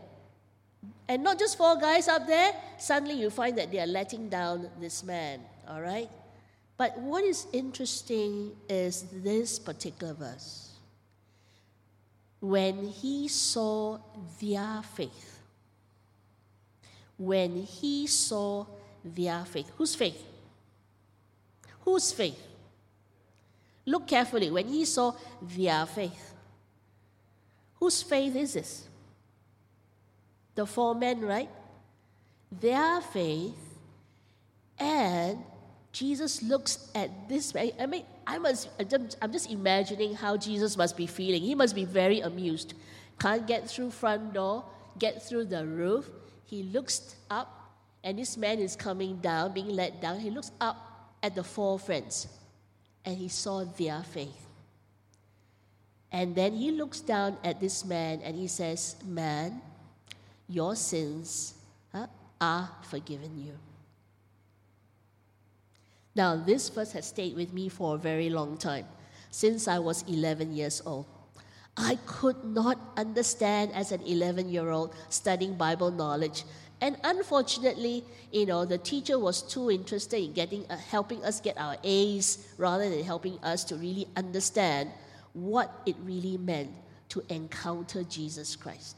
And 1.08 1.24
not 1.24 1.40
just 1.40 1.58
four 1.58 1.76
guys 1.78 2.08
up 2.08 2.26
there, 2.28 2.54
suddenly 2.78 3.16
you 3.16 3.30
find 3.30 3.58
that 3.58 3.72
they 3.72 3.80
are 3.80 3.88
letting 3.88 4.30
down 4.30 4.70
this 4.80 5.04
man. 5.04 5.42
All 5.68 5.82
right? 5.82 6.10
But 6.78 6.98
what 6.98 7.24
is 7.24 7.46
interesting 7.52 8.52
is 8.70 9.06
this 9.12 9.60
particular 9.60 10.14
verse. 10.14 10.72
When 12.40 12.88
he 12.88 13.28
saw 13.28 14.00
their 14.42 14.82
faith, 14.96 15.42
when 17.18 17.64
he 17.64 18.08
saw 18.08 18.66
their 19.04 19.44
faith, 19.44 19.70
whose 19.78 19.94
faith? 19.94 20.24
Whose 21.90 22.12
faith? 22.12 22.40
Look 23.84 24.06
carefully 24.06 24.52
when 24.52 24.68
he 24.68 24.86
saw 24.86 25.16
their 25.42 25.88
faith. 25.88 26.34
Whose 27.80 28.04
faith 28.04 28.36
is 28.36 28.54
this? 28.54 28.88
The 30.54 30.68
four 30.68 30.94
men, 30.94 31.22
right? 31.22 31.50
Their 32.52 33.02
faith. 33.02 33.58
And 34.78 35.40
Jesus 35.92 36.44
looks 36.44 36.92
at 36.94 37.28
this. 37.28 37.56
Man. 37.56 37.72
I 37.80 37.88
mean, 37.88 38.04
I 38.28 38.38
must, 38.38 38.70
I'm 39.20 39.32
just 39.32 39.50
imagining 39.50 40.14
how 40.14 40.38
Jesus 40.38 40.78
must 40.78 40.96
be 40.96 41.08
feeling. 41.08 41.42
He 41.42 41.56
must 41.56 41.74
be 41.74 41.86
very 41.86 42.20
amused. 42.20 42.76
Can't 43.20 43.48
get 43.48 43.68
through 43.68 43.90
front 43.90 44.34
door, 44.34 44.64
get 45.00 45.24
through 45.24 45.46
the 45.46 45.66
roof. 45.66 46.08
He 46.46 46.62
looks 46.62 47.16
up, 47.32 47.74
and 48.04 48.20
this 48.20 48.38
man 48.38 48.60
is 48.60 48.76
coming 48.76 49.18
down, 49.18 49.54
being 49.54 49.70
let 49.70 50.00
down. 50.00 50.20
He 50.20 50.30
looks 50.30 50.52
up 50.62 50.86
at 51.22 51.36
the 51.36 51.44
four 51.44 51.80
friends 51.80 52.28
and 53.06 53.18
he 53.18 53.28
saw 53.28 53.64
their 53.64 54.04
faith. 54.04 54.46
And 56.12 56.36
then 56.36 56.54
he 56.54 56.72
looks 56.72 57.02
down 57.02 57.38
at 57.44 57.60
this 57.60 57.86
man 57.86 58.22
and 58.24 58.36
he 58.36 58.48
says, 58.48 58.96
Man, 59.06 59.62
your 60.48 60.76
sins 60.76 61.54
are 62.42 62.70
forgiven 62.84 63.38
you. 63.38 63.54
Now, 66.16 66.36
this 66.36 66.70
verse 66.70 66.92
has 66.94 67.08
stayed 67.08 67.36
with 67.36 67.54
me 67.54 67.70
for 67.70 67.96
a 67.96 67.98
very 67.98 68.30
long 68.30 68.58
time, 68.58 68.86
since 69.30 69.68
I 69.68 69.80
was 69.80 70.04
11 70.08 70.54
years 70.54 70.82
old. 70.86 71.06
I 71.78 71.98
could 72.06 72.44
not 72.44 72.78
understand 72.98 73.72
as 73.74 73.92
an 73.92 74.02
11 74.02 74.50
year 74.50 74.70
old 74.70 74.94
studying 75.10 75.56
Bible 75.56 75.92
knowledge 75.92 76.44
And 76.82 76.98
unfortunately, 77.04 78.06
you 78.32 78.46
know, 78.46 78.64
the 78.64 78.78
teacher 78.78 79.20
was 79.20 79.42
too 79.42 79.70
interested 79.70 80.24
in 80.24 80.34
getting, 80.34 80.66
uh, 80.70 80.78
helping 80.78 81.24
us 81.24 81.42
get 81.42 81.58
our 81.58 81.76
A's 81.84 82.48
rather 82.58 82.90
than 82.90 83.04
helping 83.04 83.38
us 83.44 83.64
to 83.66 83.76
really 83.76 84.08
understand 84.16 84.90
what 85.34 85.82
it 85.86 85.96
really 86.04 86.38
meant 86.38 86.72
to 87.10 87.24
encounter 87.30 88.04
Jesus 88.04 88.56
Christ. 88.56 88.96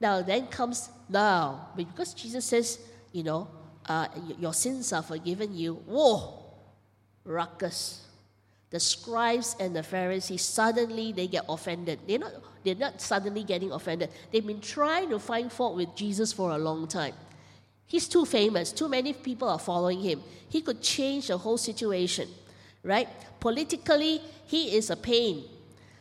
Now, 0.00 0.22
then 0.22 0.46
comes 0.46 0.90
now, 1.08 1.68
because 1.76 2.14
Jesus 2.14 2.44
says, 2.44 2.78
you 3.12 3.22
know, 3.22 3.48
uh, 3.86 4.06
your 4.38 4.54
sins 4.54 4.92
are 4.92 5.02
forgiven 5.02 5.56
you. 5.56 5.74
Whoa, 5.74 6.44
ruckus. 7.24 8.06
The 8.70 8.78
scribes 8.78 9.56
and 9.58 9.74
the 9.74 9.82
Pharisees 9.82 10.42
suddenly 10.42 11.12
they 11.12 11.26
get 11.26 11.44
offended. 11.48 11.98
They're 12.06 12.20
not, 12.20 12.32
they're 12.64 12.76
not 12.76 13.00
suddenly 13.00 13.42
getting 13.42 13.72
offended. 13.72 14.10
They've 14.30 14.46
been 14.46 14.60
trying 14.60 15.10
to 15.10 15.18
find 15.18 15.52
fault 15.52 15.76
with 15.76 15.94
Jesus 15.96 16.32
for 16.32 16.52
a 16.52 16.58
long 16.58 16.86
time. 16.86 17.14
He's 17.86 18.06
too 18.06 18.24
famous. 18.24 18.70
Too 18.70 18.88
many 18.88 19.12
people 19.12 19.48
are 19.48 19.58
following 19.58 20.00
him. 20.00 20.22
He 20.48 20.60
could 20.60 20.80
change 20.80 21.26
the 21.26 21.38
whole 21.38 21.58
situation, 21.58 22.28
right? 22.84 23.08
Politically, 23.40 24.20
he 24.46 24.76
is 24.76 24.90
a 24.90 24.96
pain. 24.96 25.44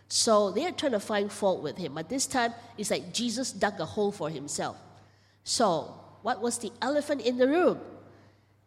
So 0.07 0.51
they 0.51 0.65
are 0.67 0.71
trying 0.71 0.91
to 0.91 0.99
find 0.99 1.31
fault 1.31 1.63
with 1.63 1.77
him. 1.77 1.95
But 1.95 2.07
this 2.07 2.27
time, 2.27 2.53
it's 2.77 2.91
like 2.91 3.11
Jesus 3.11 3.51
dug 3.51 3.79
a 3.79 3.85
hole 3.85 4.11
for 4.11 4.29
himself. 4.29 4.77
So, 5.43 5.95
what 6.21 6.41
was 6.41 6.59
the 6.59 6.71
elephant 6.81 7.21
in 7.21 7.37
the 7.37 7.47
room? 7.47 7.79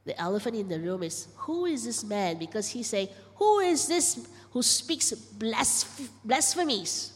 The 0.05 0.21
elephant 0.21 0.57
in 0.57 0.69
the 0.69 0.81
room 0.81 1.05
is 1.05 1.29
who 1.37 1.67
is 1.67 1.85
this 1.85 2.03
man? 2.03 2.39
Because 2.39 2.69
he's 2.69 2.89
say, 2.89 3.11
Who 3.43 3.59
is 3.59 3.89
this 3.89 4.25
who 4.53 4.63
speaks 4.63 5.11
blasph- 5.13 6.09
blasphemies? 6.25 7.13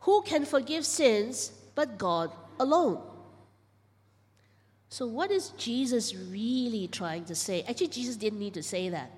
Who 0.00 0.20
can 0.20 0.44
forgive 0.44 0.84
sins 0.84 1.50
but 1.74 1.96
God 1.96 2.30
alone? 2.60 3.00
So, 4.90 5.06
what 5.06 5.30
is 5.30 5.54
Jesus 5.56 6.14
really 6.14 6.88
trying 6.88 7.24
to 7.24 7.34
say? 7.34 7.62
Actually, 7.62 7.88
Jesus 7.88 8.16
didn't 8.16 8.38
need 8.38 8.52
to 8.52 8.62
say 8.62 8.90
that. 8.90 9.10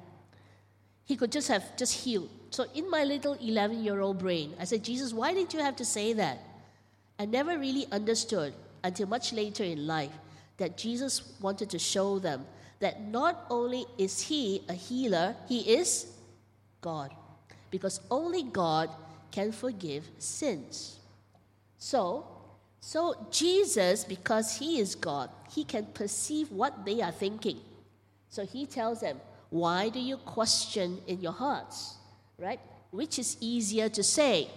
He 1.05 1.17
could 1.17 1.33
just 1.33 1.49
have 1.49 1.77
just 1.77 2.05
healed. 2.05 2.31
So, 2.51 2.67
in 2.73 2.89
my 2.89 3.03
little 3.03 3.35
11 3.35 3.83
year 3.83 4.01
old 4.01 4.19
brain, 4.19 4.55
I 4.61 4.65
said, 4.65 4.85
Jesus, 4.85 5.13
why 5.13 5.35
did 5.35 5.53
you 5.53 5.59
have 5.59 5.75
to 5.77 5.85
say 5.85 6.13
that? 6.13 6.39
I 7.19 7.25
never 7.25 7.59
really 7.59 7.87
understood 7.91 8.55
until 8.85 9.09
much 9.09 9.33
later 9.33 9.65
in 9.65 9.89
life 9.89 10.15
that 10.59 10.79
Jesus 10.79 11.35
wanted 11.41 11.69
to 11.71 11.81
show 11.81 12.21
them 12.21 12.47
that 12.79 13.03
not 13.03 13.45
only 13.51 13.87
is 13.99 14.21
He 14.21 14.63
a 14.69 14.75
healer, 14.75 15.35
He 15.49 15.75
is 15.75 16.15
God. 16.81 17.15
Because 17.71 18.01
only 18.11 18.43
God 18.43 18.91
can 19.31 19.53
forgive 19.53 20.09
sins. 20.19 20.99
So, 21.79 22.27
so 22.81 23.27
Jesus, 23.31 24.05
because 24.05 24.57
He 24.57 24.79
is 24.79 24.95
God, 24.95 25.31
He 25.51 25.65
can 25.65 25.87
perceive 25.87 26.51
what 26.51 26.85
they 26.85 27.03
are 27.03 27.13
thinking. 27.13 27.59
So 28.29 28.45
He 28.47 28.67
tells 28.67 29.01
them, 29.01 29.21
Why 29.51 29.89
do 29.89 30.01
you 30.01 30.17
question 30.17 31.01
in 31.07 31.21
your 31.21 31.33
hearts? 31.33 31.97
Right? 32.39 32.61
Which 32.91 33.19
is 33.19 33.37
easier 33.41 33.89
to 33.91 34.03
say? 34.03 34.49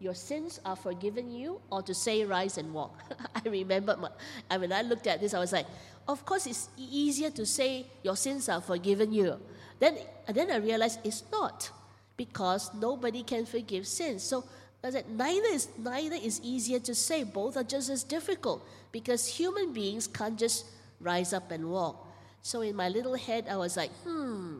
your 0.00 0.14
sins 0.14 0.58
are 0.64 0.76
forgiven 0.76 1.30
you, 1.30 1.60
or 1.70 1.82
to 1.82 1.94
say, 1.94 2.24
rise 2.24 2.56
and 2.56 2.72
walk. 2.72 2.98
I 3.34 3.46
remember 3.46 3.96
my, 3.98 4.08
I 4.50 4.56
mean, 4.56 4.72
I 4.72 4.80
looked 4.80 5.06
at 5.06 5.20
this, 5.20 5.34
I 5.34 5.38
was 5.38 5.52
like, 5.52 5.66
of 6.08 6.24
course, 6.24 6.46
it's 6.46 6.70
easier 6.76 7.30
to 7.30 7.44
say 7.44 7.86
your 8.02 8.16
sins 8.16 8.48
are 8.48 8.62
forgiven 8.62 9.12
you. 9.12 9.38
Then, 9.80 9.98
then 10.28 10.50
I 10.50 10.56
realized 10.56 11.00
it's 11.02 11.24
not, 11.32 11.70
because 12.16 12.70
nobody 12.74 13.22
can 13.24 13.46
forgive 13.46 13.86
sins. 13.86 14.22
So 14.22 14.44
I 14.84 14.90
said, 14.90 15.10
neither 15.10 15.48
is, 15.48 15.68
neither 15.76 16.16
is 16.16 16.40
easier 16.44 16.78
to 16.80 16.94
say, 16.94 17.24
both 17.24 17.56
are 17.56 17.64
just 17.64 17.90
as 17.90 18.04
difficult, 18.04 18.64
because 18.92 19.26
human 19.26 19.72
beings 19.72 20.06
can't 20.06 20.38
just 20.38 20.66
rise 21.00 21.32
up 21.32 21.50
and 21.50 21.70
walk. 21.70 22.06
So 22.42 22.60
in 22.60 22.76
my 22.76 22.88
little 22.88 23.16
head, 23.16 23.46
I 23.50 23.56
was 23.56 23.76
like, 23.76 23.90
hmm. 24.04 24.58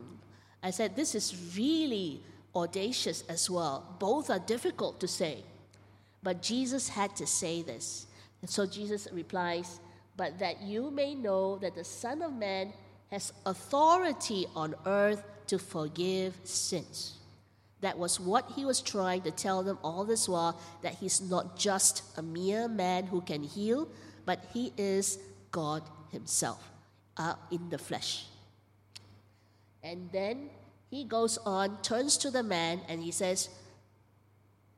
I 0.61 0.71
said, 0.71 0.95
this 0.95 1.15
is 1.15 1.55
really 1.55 2.21
audacious 2.55 3.23
as 3.29 3.49
well. 3.49 3.95
Both 3.99 4.29
are 4.29 4.39
difficult 4.39 4.99
to 4.99 5.07
say. 5.07 5.43
But 6.21 6.41
Jesus 6.41 6.89
had 6.89 7.15
to 7.15 7.25
say 7.25 7.61
this. 7.61 8.07
And 8.41 8.49
so 8.49 8.65
Jesus 8.65 9.07
replies, 9.11 9.79
But 10.17 10.39
that 10.39 10.61
you 10.61 10.91
may 10.91 11.15
know 11.15 11.57
that 11.57 11.75
the 11.75 11.83
Son 11.83 12.21
of 12.21 12.33
Man 12.33 12.73
has 13.11 13.33
authority 13.45 14.47
on 14.55 14.73
earth 14.85 15.23
to 15.47 15.59
forgive 15.59 16.37
sins. 16.43 17.17
That 17.81 17.97
was 17.97 18.19
what 18.19 18.51
he 18.55 18.63
was 18.63 18.79
trying 18.79 19.23
to 19.23 19.31
tell 19.31 19.63
them 19.63 19.77
all 19.83 20.05
this 20.05 20.29
while 20.29 20.59
that 20.81 20.95
he's 20.95 21.19
not 21.19 21.57
just 21.57 22.03
a 22.17 22.21
mere 22.21 22.67
man 22.67 23.05
who 23.05 23.21
can 23.21 23.43
heal, 23.43 23.87
but 24.25 24.39
he 24.53 24.71
is 24.77 25.19
God 25.51 25.83
himself 26.11 26.63
uh, 27.17 27.35
in 27.51 27.69
the 27.69 27.77
flesh. 27.77 28.25
And 29.83 30.09
then 30.11 30.49
he 30.89 31.03
goes 31.03 31.37
on, 31.39 31.81
turns 31.81 32.17
to 32.17 32.31
the 32.31 32.43
man, 32.43 32.81
and 32.87 33.01
he 33.01 33.11
says, 33.11 33.49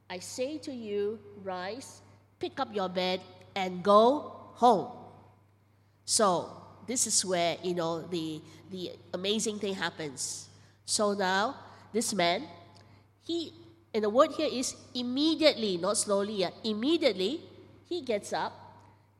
I 0.09 0.19
say 0.19 0.57
to 0.59 0.73
you, 0.73 1.19
rise, 1.43 2.01
pick 2.39 2.59
up 2.59 2.73
your 2.73 2.89
bed, 2.89 3.19
and 3.55 3.83
go 3.83 4.31
home. 4.53 4.91
So, 6.05 6.62
this 6.87 7.07
is 7.07 7.23
where, 7.25 7.57
you 7.63 7.73
know, 7.73 8.01
the, 8.01 8.41
the 8.71 8.91
amazing 9.13 9.59
thing 9.59 9.73
happens. 9.73 10.49
So 10.85 11.13
now, 11.13 11.55
this 11.91 12.13
man, 12.13 12.43
he, 13.25 13.53
and 13.93 14.03
the 14.03 14.09
word 14.09 14.31
here 14.31 14.49
is 14.51 14.75
immediately, 14.93 15.77
not 15.77 15.97
slowly, 15.97 16.37
yet, 16.37 16.53
immediately, 16.63 17.41
he 17.85 18.01
gets 18.01 18.33
up 18.33 18.53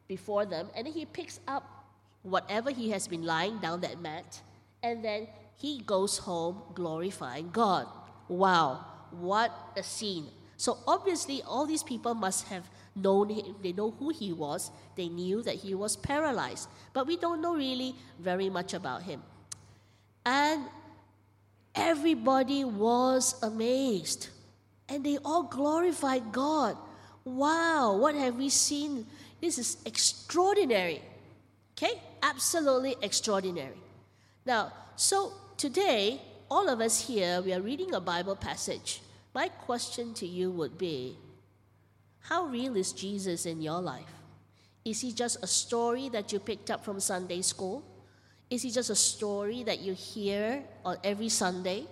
before 0.07 0.45
them, 0.45 0.69
and 0.75 0.87
he 0.87 1.05
picks 1.05 1.39
up 1.47 1.85
whatever 2.23 2.71
he 2.71 2.89
has 2.91 3.07
been 3.07 3.23
lying 3.23 3.59
down 3.59 3.81
that 3.81 3.99
mat, 4.01 4.41
and 4.81 5.03
then 5.03 5.27
he 5.57 5.79
goes 5.79 6.17
home 6.17 6.61
glorifying 6.73 7.49
God. 7.51 7.87
Wow, 8.27 8.85
what 9.11 9.51
a 9.77 9.83
scene. 9.83 10.27
So 10.57 10.77
obviously, 10.87 11.41
all 11.43 11.65
these 11.65 11.83
people 11.83 12.13
must 12.13 12.47
have 12.47 12.69
known 12.95 13.29
him, 13.29 13.55
they 13.61 13.73
know 13.73 13.91
who 13.91 14.09
he 14.09 14.31
was, 14.33 14.71
they 14.95 15.09
knew 15.09 15.41
that 15.43 15.55
he 15.55 15.73
was 15.73 15.95
paralyzed, 15.95 16.69
but 16.93 17.07
we 17.07 17.17
don't 17.17 17.41
know 17.41 17.55
really 17.55 17.95
very 18.19 18.49
much 18.49 18.73
about 18.73 19.03
him. 19.03 19.21
And 20.25 20.65
everybody 21.75 22.63
was 22.63 23.35
amazed, 23.41 24.29
and 24.87 25.03
they 25.03 25.17
all 25.25 25.43
glorified 25.43 26.31
God. 26.31 26.77
Wow, 27.25 27.97
what 27.97 28.15
have 28.15 28.35
we 28.35 28.49
seen? 28.49 29.05
This 29.41 29.57
is 29.57 29.77
extraordinary. 29.85 31.01
Okay? 31.77 32.01
Absolutely 32.21 32.95
extraordinary. 33.01 33.77
Now, 34.45 34.71
so 34.95 35.33
today, 35.57 36.21
all 36.49 36.69
of 36.69 36.79
us 36.79 37.07
here, 37.07 37.41
we 37.41 37.53
are 37.53 37.61
reading 37.61 37.93
a 37.93 37.99
Bible 37.99 38.35
passage. 38.35 39.01
My 39.33 39.47
question 39.47 40.13
to 40.15 40.27
you 40.27 40.51
would 40.51 40.77
be 40.77 41.17
How 42.23 42.45
real 42.45 42.75
is 42.75 42.93
Jesus 42.93 43.45
in 43.45 43.61
your 43.61 43.81
life? 43.81 44.11
Is 44.85 45.01
he 45.01 45.11
just 45.11 45.43
a 45.43 45.47
story 45.47 46.09
that 46.09 46.31
you 46.31 46.39
picked 46.39 46.71
up 46.71 46.83
from 46.83 46.99
Sunday 46.99 47.41
school? 47.41 47.83
Is 48.49 48.61
he 48.61 48.71
just 48.71 48.89
a 48.89 48.95
story 48.95 49.63
that 49.63 49.79
you 49.79 49.93
hear 49.93 50.63
on 50.85 50.97
every 51.03 51.29
Sunday? 51.29 51.85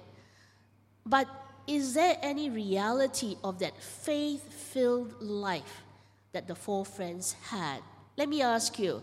But 1.06 1.28
is 1.68 1.94
there 1.94 2.18
any 2.22 2.50
reality 2.50 3.36
of 3.44 3.60
that 3.60 3.82
faith 3.82 4.52
filled 4.54 5.22
life 5.22 5.84
that 6.32 6.48
the 6.48 6.56
four 6.56 6.86
friends 6.86 7.36
had? 7.50 7.80
Let 8.18 8.30
me 8.30 8.42
ask 8.42 8.78
you 8.80 9.02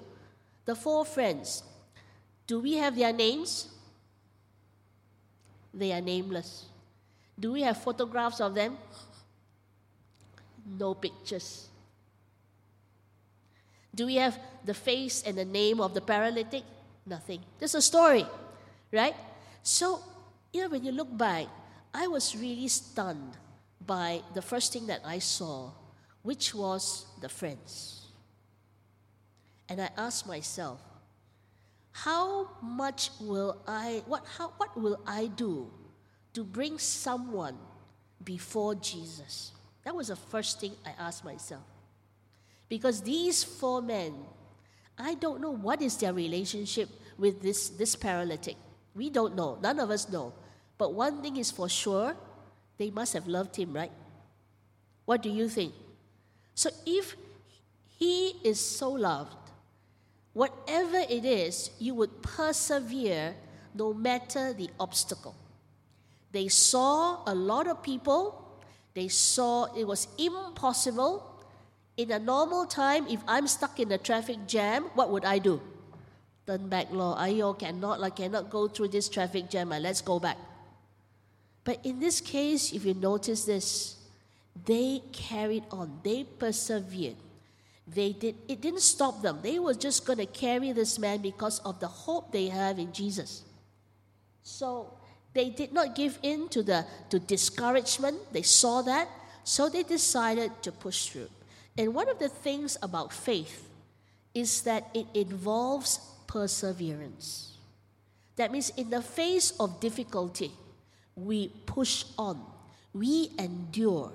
the 0.65 0.75
four 0.75 1.05
friends, 1.05 1.63
do 2.47 2.61
we 2.61 2.75
have 2.75 2.97
their 2.97 3.13
names? 3.13 3.69
They 5.73 5.93
are 5.93 6.01
nameless. 6.01 6.67
Do 7.39 7.53
we 7.53 7.63
have 7.63 7.83
photographs 7.83 8.41
of 8.41 8.55
them? 8.55 8.77
No 10.77 10.95
pictures. 10.95 11.69
Do 13.95 14.07
we 14.07 14.17
have 14.17 14.39
the 14.65 14.75
face 14.75 15.23
and 15.23 15.37
the 15.37 15.45
name 15.45 15.81
of 15.81 15.95
the 15.95 16.01
paralytic? 16.01 16.63
Nothing. 17.07 17.41
Just 17.59 17.75
a 17.75 17.83
story, 17.83 18.27
right? 18.93 19.15
So, 19.63 20.01
you 20.53 20.63
know, 20.63 20.69
when 20.69 20.85
you 20.85 20.93
look 20.93 21.17
back, 21.17 21.47
I 21.93 22.07
was 22.07 22.37
really 22.37 22.69
stunned 22.69 23.37
by 23.85 24.21
the 24.35 24.43
first 24.43 24.73
thing 24.73 24.87
that 24.87 25.01
I 25.05 25.19
saw, 25.19 25.71
which 26.23 26.55
was 26.55 27.07
the 27.21 27.29
friends. 27.29 28.07
And 29.69 29.81
I 29.81 29.91
asked 29.97 30.27
myself, 30.27 30.81
how 31.93 32.49
much 32.63 33.11
will 33.21 33.59
I, 33.67 34.03
what, 34.07 34.25
how, 34.37 34.53
what 34.59 34.79
will 34.79 35.01
I 35.07 35.27
do 35.27 35.71
to 36.35 36.45
bring 36.45 36.79
someone 36.79 37.57
before 38.23 38.75
Jesus? 38.75 39.53
That 39.89 39.95
was 39.95 40.09
the 40.09 40.17
first 40.17 40.61
thing 40.61 40.73
I 40.85 40.91
asked 40.99 41.25
myself. 41.25 41.63
Because 42.69 43.01
these 43.01 43.43
four 43.43 43.81
men, 43.81 44.13
I 44.99 45.15
don't 45.15 45.41
know 45.41 45.53
what 45.53 45.81
is 45.81 45.97
their 45.97 46.13
relationship 46.13 46.91
with 47.17 47.41
this, 47.41 47.71
this 47.71 47.97
paralytic. 47.97 48.57
We 48.95 49.09
don't 49.09 49.35
know. 49.35 49.59
None 49.63 49.81
of 49.81 49.89
us 49.89 50.07
know. 50.11 50.35
But 50.77 50.93
one 50.93 51.23
thing 51.23 51.39
is 51.39 51.51
for 51.51 51.71
sure, 51.71 52.15
they 52.77 52.91
must 52.91 53.15
have 53.15 53.27
loved 53.27 53.57
him, 53.57 53.73
right? 53.73 53.91
What 55.07 55.23
do 55.23 55.31
you 55.31 55.49
think? 55.49 55.73
So 56.55 56.69
if 56.85 57.17
he 57.99 58.35
is 58.45 58.61
so 58.61 58.91
loved, 58.91 59.39
whatever 60.35 60.99
it 60.99 61.25
is, 61.25 61.71
you 61.79 61.95
would 61.95 62.21
persevere 62.21 63.35
no 63.75 63.95
matter 63.95 64.53
the 64.53 64.69
obstacle. 64.79 65.35
They 66.31 66.49
saw 66.49 67.23
a 67.27 67.35
lot 67.35 67.67
of 67.67 67.83
people, 67.83 68.45
they 68.95 69.09
saw 69.09 69.73
it 69.75 69.87
was 69.87 70.09
impossible. 70.19 71.25
In 71.97 72.13
a 72.13 72.19
normal 72.19 72.67
time, 72.67 73.07
if 73.09 73.21
I'm 73.27 73.47
stuck 73.47 73.81
in 73.81 73.91
a 73.91 73.99
traffic 73.99 74.47
jam, 74.47 74.85
what 74.95 75.11
would 75.11 75.25
I 75.25 75.39
do? 75.39 75.61
Turn 76.47 76.69
back, 76.69 76.89
Lord. 76.91 77.19
I 77.19 77.35
cannot, 77.59 78.01
I 78.01 78.11
cannot 78.11 78.51
go 78.51 78.69
through 78.69 78.89
this 78.89 79.09
traffic 79.09 79.51
jam. 79.51 79.71
Let's 79.71 80.01
go 80.01 80.19
back. 80.19 80.39
But 81.65 81.85
in 81.85 82.01
this 82.01 82.21
case, 82.21 82.73
if 82.73 82.85
you 82.85 82.95
notice 82.95 83.45
this, 83.45 83.97
they 84.65 85.03
carried 85.13 85.65
on, 85.71 86.01
they 86.03 86.25
persevered. 86.25 87.17
They 87.87 88.13
did 88.13 88.37
it 88.49 88.61
didn't 88.61 88.81
stop 88.81 89.23
them. 89.23 89.41
They 89.43 89.59
were 89.59 89.75
just 89.75 90.07
going 90.07 90.19
to 90.19 90.27
carry 90.27 90.73
this 90.73 90.99
man 90.99 91.21
because 91.21 91.59
of 91.61 91.81
the 91.81 91.89
hope 91.89 92.33
they 92.33 92.49
have 92.49 92.79
in 92.79 92.93
Jesus. 92.93 93.43
So 94.43 94.93
they 95.39 95.51
did 95.51 95.73
not 95.73 95.95
give 95.95 96.19
in 96.23 96.49
to 96.49 96.65
the 96.65 96.85
to 97.11 97.21
discouragement. 97.21 98.19
They 98.33 98.43
saw 98.43 98.83
that, 98.83 99.09
so 99.45 99.69
they 99.69 99.85
decided 99.85 100.51
to 100.63 100.73
push 100.73 101.07
through. 101.07 101.31
And 101.79 101.95
one 101.95 102.09
of 102.09 102.19
the 102.19 102.29
things 102.29 102.77
about 102.83 103.13
faith 103.13 103.71
is 104.35 104.63
that 104.63 104.91
it 104.95 105.07
involves 105.15 106.01
perseverance. 106.27 107.55
That 108.35 108.51
means 108.51 108.71
in 108.77 108.91
the 108.91 109.01
face 109.01 109.53
of 109.61 109.79
difficulty, 109.79 110.51
we 111.15 111.55
push 111.67 112.05
on, 112.19 112.43
we 112.93 113.31
endure. 113.39 114.11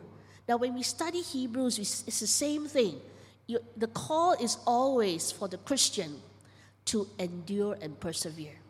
Now, 0.48 0.58
when 0.58 0.76
we 0.76 0.84
study 0.84 1.22
Hebrews, 1.22 1.80
it's 1.80 2.20
the 2.20 2.28
same 2.28 2.68
thing. 2.68 3.00
You, 3.48 3.60
the 3.78 3.88
call 3.88 4.34
is 4.34 4.58
always 4.68 5.32
for 5.32 5.48
the 5.48 5.58
Christian 5.58 6.20
to 6.92 7.08
endure 7.18 7.78
and 7.82 7.98
persevere. 7.98 8.63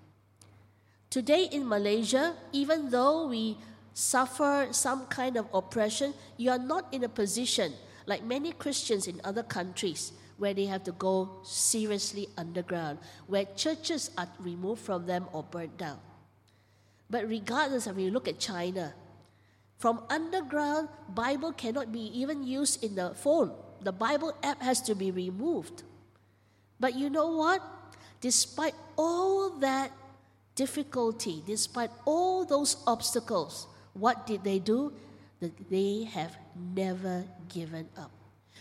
Today 1.14 1.46
in 1.54 1.70
Malaysia, 1.70 2.34
even 2.58 2.90
though 2.90 3.30
we 3.30 3.54
suffer 3.94 4.74
some 4.74 5.06
kind 5.14 5.38
of 5.38 5.46
oppression, 5.54 6.10
you 6.42 6.50
are 6.50 6.58
not 6.58 6.90
in 6.90 7.06
a 7.06 7.08
position 7.08 7.70
like 8.10 8.26
many 8.26 8.50
Christians 8.50 9.06
in 9.06 9.22
other 9.22 9.46
countries 9.46 10.10
where 10.42 10.58
they 10.58 10.66
have 10.66 10.82
to 10.90 10.92
go 10.98 11.38
seriously 11.46 12.34
underground, 12.36 12.98
where 13.28 13.46
churches 13.54 14.10
are 14.18 14.26
removed 14.40 14.82
from 14.82 15.06
them 15.06 15.30
or 15.34 15.46
burnt 15.46 15.78
down. 15.78 16.02
But 17.12 17.30
regardless 17.30 17.86
of 17.86 18.00
you 18.00 18.10
look 18.10 18.28
at 18.28 18.40
China, 18.42 18.96
from 19.78 20.02
underground, 20.10 20.90
Bible 21.14 21.54
cannot 21.54 21.94
be 21.94 22.10
even 22.10 22.42
used 22.42 22.84
in 22.84 22.96
the 22.96 23.14
phone. 23.14 23.54
The 23.86 23.94
Bible 23.94 24.34
app 24.42 24.64
has 24.64 24.82
to 24.90 24.96
be 24.96 25.12
removed. 25.12 25.84
But 26.80 26.98
you 26.98 27.12
know 27.12 27.38
what? 27.38 27.62
Despite 28.20 28.74
all 28.98 29.52
that 29.62 29.92
difficulty, 30.56 31.44
despite 31.46 31.92
all 32.06 32.46
those 32.46 32.78
obstacles, 32.86 33.68
what 33.94 34.26
did 34.26 34.44
they 34.44 34.60
do? 34.60 34.94
They 35.70 36.06
have 36.12 36.38
never 36.56 37.26
given 37.50 37.90
up. 37.98 38.12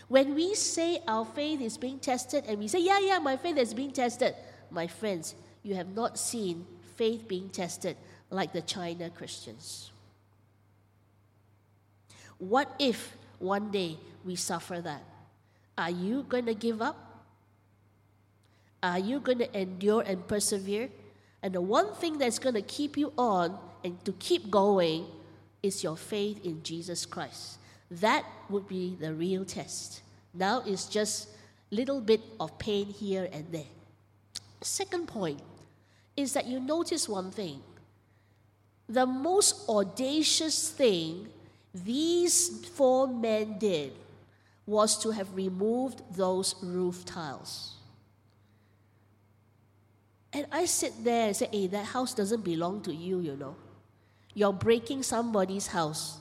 When 0.07 0.35
we 0.35 0.53
say 0.53 1.01
our 1.07 1.25
faith 1.25 1.61
is 1.61 1.77
being 1.77 1.99
tested 1.99 2.43
and 2.47 2.59
we 2.59 2.67
say, 2.67 2.79
Yeah, 2.79 2.99
yeah, 2.99 3.19
my 3.19 3.37
faith 3.37 3.57
is 3.57 3.73
being 3.73 3.91
tested, 3.91 4.35
my 4.69 4.87
friends, 4.87 5.35
you 5.63 5.75
have 5.75 5.95
not 5.95 6.19
seen 6.19 6.65
faith 6.95 7.27
being 7.27 7.49
tested 7.49 7.95
like 8.29 8.51
the 8.51 8.61
China 8.61 9.09
Christians. 9.09 9.91
What 12.37 12.73
if 12.79 13.15
one 13.39 13.71
day 13.71 13.97
we 14.25 14.35
suffer 14.35 14.81
that? 14.81 15.03
Are 15.77 15.89
you 15.89 16.23
going 16.27 16.45
to 16.45 16.53
give 16.53 16.81
up? 16.81 17.25
Are 18.81 18.99
you 18.99 19.19
going 19.19 19.39
to 19.39 19.57
endure 19.57 20.01
and 20.01 20.27
persevere? 20.27 20.89
And 21.43 21.53
the 21.53 21.61
one 21.61 21.93
thing 21.93 22.17
that's 22.17 22.39
going 22.39 22.55
to 22.55 22.61
keep 22.61 22.97
you 22.97 23.11
on 23.17 23.59
and 23.83 24.03
to 24.05 24.13
keep 24.13 24.49
going 24.49 25.05
is 25.61 25.83
your 25.83 25.97
faith 25.97 26.43
in 26.45 26.63
Jesus 26.63 27.05
Christ. 27.05 27.59
That 27.91 28.25
would 28.49 28.67
be 28.67 28.95
the 28.99 29.13
real 29.13 29.43
test. 29.43 30.01
Now 30.33 30.63
it's 30.65 30.85
just 30.85 31.27
little 31.69 31.99
bit 31.99 32.21
of 32.39 32.57
pain 32.57 32.87
here 32.87 33.27
and 33.31 33.45
there. 33.51 33.73
Second 34.61 35.07
point 35.07 35.41
is 36.15 36.33
that 36.33 36.47
you 36.47 36.59
notice 36.59 37.09
one 37.09 37.29
thing. 37.29 37.61
The 38.87 39.05
most 39.05 39.67
audacious 39.67 40.69
thing 40.69 41.27
these 41.73 42.65
four 42.67 43.07
men 43.07 43.57
did 43.57 43.93
was 44.65 44.97
to 44.99 45.11
have 45.11 45.35
removed 45.35 46.01
those 46.15 46.55
roof 46.61 47.03
tiles. 47.03 47.72
And 50.33 50.47
I 50.51 50.65
sit 50.65 51.03
there 51.03 51.27
and 51.27 51.35
say, 51.35 51.47
hey, 51.51 51.67
that 51.67 51.85
house 51.85 52.13
doesn't 52.13 52.43
belong 52.43 52.81
to 52.81 52.93
you, 52.93 53.19
you 53.19 53.35
know. 53.35 53.55
You're 54.33 54.53
breaking 54.53 55.03
somebody's 55.03 55.67
house. 55.67 56.17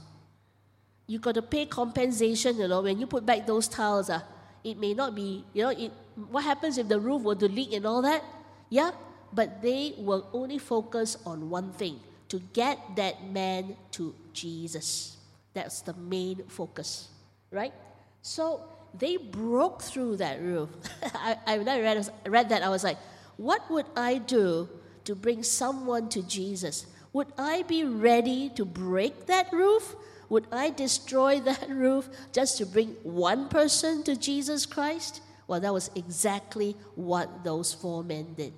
You 1.07 1.19
got 1.19 1.35
to 1.35 1.43
pay 1.43 1.65
compensation, 1.65 2.59
you 2.59 2.69
know, 2.69 2.83
when 2.83 3.01
you 3.01 3.07
put 3.07 3.25
back 3.25 3.47
those 3.47 3.69
tiles. 3.69 4.11
Uh, 4.11 4.21
it 4.63 4.79
may 4.79 4.93
not 4.93 5.15
be, 5.15 5.45
you 5.55 5.63
know, 5.63 5.71
it, 5.71 5.91
what 6.31 6.45
happens 6.45 6.77
if 6.77 6.89
the 6.89 7.01
roof 7.01 7.23
were 7.23 7.35
to 7.35 7.49
leak 7.49 7.73
and 7.73 7.87
all 7.87 8.03
that? 8.03 8.23
Yeah, 8.69 8.93
but 9.33 9.63
they 9.63 9.95
will 9.97 10.29
only 10.33 10.59
focus 10.59 11.17
on 11.25 11.49
one 11.49 11.73
thing 11.73 11.99
to 12.29 12.41
get 12.53 12.79
that 12.97 13.25
man 13.25 13.77
to 13.93 14.15
Jesus. 14.33 15.17
That's 15.55 15.81
the 15.81 15.95
main 15.95 16.45
focus, 16.49 17.09
right? 17.51 17.73
So 18.21 18.61
they 18.99 19.17
broke 19.17 19.83
through 19.83 20.17
that 20.19 20.41
roof. 20.41 20.69
I, 21.15 21.37
I, 21.47 21.59
when 21.59 21.69
I 21.69 21.81
read, 21.81 22.11
read 22.27 22.49
that, 22.51 22.63
I 22.63 22.69
was 22.69 22.85
like, 22.85 22.99
what 23.37 23.71
would 23.71 23.87
I 23.97 24.19
do 24.19 24.69
to 25.05 25.15
bring 25.15 25.43
someone 25.43 26.09
to 26.11 26.23
Jesus? 26.23 26.87
Would 27.13 27.29
I 27.37 27.63
be 27.63 27.85
ready 27.85 28.49
to 28.51 28.65
break 28.65 29.27
that 29.27 29.53
roof? 29.53 29.95
Would 30.29 30.47
I 30.51 30.71
destroy 30.71 31.41
that 31.51 31.69
roof 31.69 32.09
just 32.33 32.59
to 32.59 32.67
bring 32.67 32.97
one 33.03 33.49
person 33.49 34.03
to 34.05 34.17
Jesus 34.17 34.67
Christ? 34.67 35.21
Well, 35.47 35.61
that 35.61 35.73
was 35.73 35.91
exactly 35.95 36.77
what 36.95 37.45
those 37.45 37.75
four 37.75 38.03
men 38.03 38.35
did. 38.35 38.55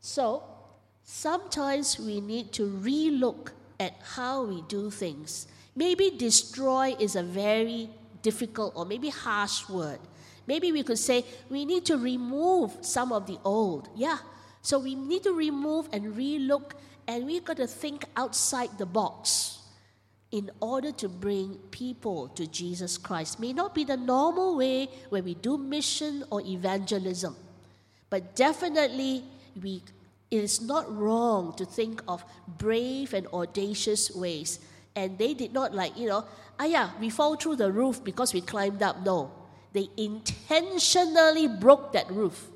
So, 0.00 0.42
sometimes 1.04 1.98
we 1.98 2.20
need 2.20 2.52
to 2.52 2.66
relook 2.66 3.52
at 3.78 3.94
how 4.14 4.44
we 4.44 4.62
do 4.62 4.90
things. 4.90 5.46
Maybe 5.74 6.10
destroy 6.10 6.96
is 6.98 7.16
a 7.16 7.22
very 7.22 7.88
difficult 8.22 8.74
or 8.76 8.84
maybe 8.84 9.08
harsh 9.08 9.68
word. 9.68 10.00
Maybe 10.50 10.72
we 10.72 10.82
could 10.82 10.98
say 10.98 11.24
we 11.48 11.64
need 11.64 11.84
to 11.84 11.96
remove 11.96 12.76
some 12.80 13.12
of 13.12 13.28
the 13.28 13.38
old. 13.44 13.88
Yeah. 13.94 14.18
So 14.62 14.80
we 14.80 14.96
need 14.96 15.22
to 15.22 15.32
remove 15.32 15.88
and 15.92 16.12
relook, 16.16 16.72
and 17.06 17.24
we've 17.24 17.44
got 17.44 17.58
to 17.58 17.68
think 17.68 18.04
outside 18.16 18.76
the 18.76 18.84
box 18.84 19.60
in 20.32 20.50
order 20.58 20.90
to 20.90 21.08
bring 21.08 21.54
people 21.70 22.26
to 22.34 22.48
Jesus 22.48 22.98
Christ. 22.98 23.38
May 23.38 23.52
not 23.52 23.76
be 23.76 23.84
the 23.84 23.96
normal 23.96 24.56
way 24.56 24.88
when 25.10 25.22
we 25.22 25.34
do 25.34 25.56
mission 25.56 26.24
or 26.30 26.40
evangelism, 26.40 27.36
but 28.10 28.34
definitely 28.34 29.22
we, 29.62 29.84
it 30.32 30.42
is 30.42 30.60
not 30.60 30.84
wrong 30.92 31.54
to 31.58 31.64
think 31.64 32.02
of 32.08 32.24
brave 32.58 33.14
and 33.14 33.28
audacious 33.28 34.10
ways. 34.10 34.58
And 34.96 35.16
they 35.16 35.32
did 35.34 35.52
not 35.52 35.72
like, 35.72 35.96
you 35.96 36.08
know, 36.08 36.24
ah 36.58 36.64
yeah, 36.64 36.90
we 36.98 37.08
fall 37.08 37.36
through 37.36 37.54
the 37.54 37.70
roof 37.70 38.02
because 38.02 38.34
we 38.34 38.40
climbed 38.40 38.82
up. 38.82 39.04
No, 39.04 39.30
they 39.72 39.88
intentionally 39.96 41.46
broke 41.46 41.92
that 41.92 42.10
roof. 42.10 42.48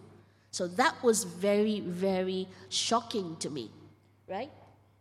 So 0.50 0.66
that 0.68 1.02
was 1.02 1.24
very, 1.24 1.80
very 1.80 2.46
shocking 2.68 3.36
to 3.36 3.50
me, 3.50 3.70
right? 4.28 4.50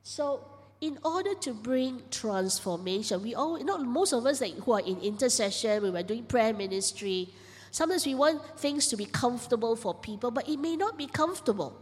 So 0.02 0.44
in 0.82 0.98
order 1.04 1.34
to 1.36 1.54
bring 1.54 2.02
transformation, 2.12 3.22
we 3.22 3.36
all, 3.36 3.58
you 3.58 3.64
know, 3.64 3.78
most 3.78 4.14
of 4.14 4.26
us 4.26 4.42
like, 4.42 4.56
who 4.56 4.74
are 4.74 4.82
in 4.82 5.00
intercession, 5.00 5.84
we 5.84 5.90
were 5.92 6.04
doing 6.04 6.24
prayer 6.24 6.54
ministry, 6.54 7.30
sometimes 7.72 8.06
we 8.06 8.16
want 8.16 8.42
things 8.60 8.88
to 8.88 8.98
be 8.98 9.06
comfortable 9.06 9.76
for 9.76 9.94
people, 9.94 10.30
but 10.30 10.50
it 10.50 10.58
may 10.58 10.76
not 10.76 10.98
be 10.98 11.08
comfortable. 11.08 11.74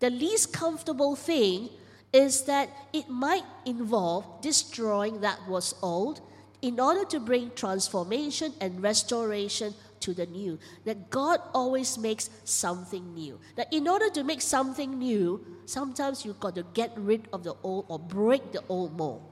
The 0.00 0.10
least 0.10 0.52
comfortable 0.52 1.16
thing 1.16 1.70
is 2.12 2.44
that 2.44 2.70
it 2.92 3.08
might 3.08 3.44
involve 3.66 4.40
destroying 4.40 5.20
that 5.20 5.40
was 5.48 5.74
old 5.82 6.20
in 6.62 6.80
order 6.80 7.04
to 7.04 7.20
bring 7.20 7.50
transformation 7.54 8.52
and 8.60 8.82
restoration 8.82 9.74
to 10.00 10.14
the 10.14 10.26
new. 10.26 10.58
That 10.84 11.10
God 11.10 11.40
always 11.54 11.98
makes 11.98 12.30
something 12.44 13.14
new. 13.14 13.38
That 13.56 13.72
in 13.72 13.88
order 13.88 14.10
to 14.10 14.24
make 14.24 14.40
something 14.40 14.98
new, 14.98 15.44
sometimes 15.66 16.24
you've 16.24 16.40
got 16.40 16.54
to 16.56 16.64
get 16.74 16.92
rid 16.96 17.28
of 17.32 17.44
the 17.44 17.54
old 17.62 17.86
or 17.88 17.98
break 17.98 18.52
the 18.52 18.62
old 18.68 18.96
mold. 18.96 19.22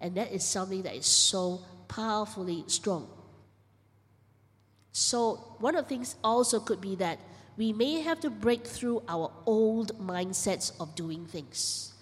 And 0.00 0.14
that 0.16 0.32
is 0.32 0.44
something 0.44 0.82
that 0.82 0.94
is 0.94 1.06
so 1.06 1.62
powerfully 1.88 2.64
strong. 2.66 3.08
So, 4.92 5.56
one 5.58 5.76
of 5.76 5.84
the 5.84 5.88
things 5.88 6.16
also 6.24 6.58
could 6.58 6.80
be 6.80 6.96
that 6.96 7.18
we 7.56 7.72
may 7.72 8.00
have 8.00 8.20
to 8.20 8.30
break 8.30 8.66
through 8.66 9.02
our 9.08 9.30
old 9.44 9.98
mindsets 9.98 10.72
of 10.80 10.94
doing 10.94 11.26
things, 11.26 11.92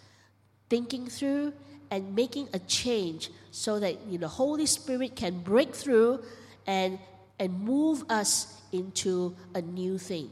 thinking 0.69 1.09
through 1.09 1.53
and 1.95 2.13
making 2.13 2.49
a 2.53 2.59
change 2.59 3.31
so 3.53 3.79
that 3.79 3.95
you 4.11 4.19
know, 4.19 4.27
the 4.27 4.29
Holy 4.29 4.67
Spirit 4.67 5.15
can 5.15 5.39
break 5.39 5.73
through 5.73 6.21
and 6.67 6.99
and 7.39 7.61
move 7.61 8.03
us 8.11 8.61
into 8.73 9.35
a 9.55 9.63
new 9.63 9.97
thing. 9.97 10.31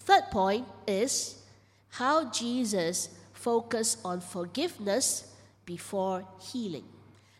Third 0.00 0.24
point 0.30 0.64
is 0.86 1.42
how 1.90 2.30
Jesus 2.30 3.10
focused 3.34 3.98
on 4.04 4.20
forgiveness 4.20 5.32
before 5.66 6.24
healing. 6.40 6.84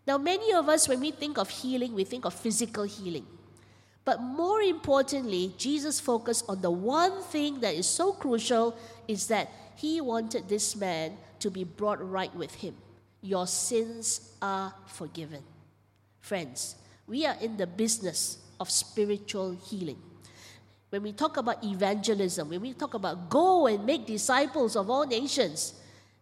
Now, 0.07 0.19
many 0.19 0.53
of 0.53 0.69
us, 0.69 0.87
when 0.89 1.01
we 1.01 1.11
think 1.11 1.39
of 1.39 1.49
healing, 1.49 1.95
we 1.95 2.05
think 2.05 2.27
of 2.27 2.35
physical 2.35 2.85
healing. 2.85 3.27
But 4.05 4.21
more 4.21 4.61
importantly, 4.61 5.53
Jesus 5.57 5.99
focused 5.99 6.45
on 6.49 6.61
the 6.61 6.71
one 6.71 7.23
thing 7.23 7.61
that 7.61 7.75
is 7.75 7.87
so 7.87 8.13
crucial 8.13 8.77
is 9.09 9.27
that 9.29 9.51
he 9.77 10.01
wanted 10.01 10.49
this 10.49 10.77
man 10.77 11.17
to 11.41 11.51
be 11.51 11.65
brought 11.65 11.99
right 11.99 12.35
with 12.37 12.55
him. 12.55 12.77
Your 13.27 13.49
sins 13.49 14.21
are 14.41 14.73
forgiven. 14.87 15.43
Friends, 16.21 16.77
we 17.09 17.27
are 17.27 17.35
in 17.41 17.57
the 17.57 17.67
business 17.67 18.39
of 18.61 18.71
spiritual 18.71 19.51
healing. 19.51 19.99
When 20.91 21.03
we 21.03 21.13
talk 21.13 21.37
about 21.37 21.65
evangelism, 21.65 22.51
when 22.51 22.61
we 22.61 22.73
talk 22.73 22.95
about 22.95 23.29
go 23.29 23.67
and 23.67 23.85
make 23.85 24.07
disciples 24.07 24.77
of 24.77 24.89
all 24.89 25.05
nations, 25.05 25.75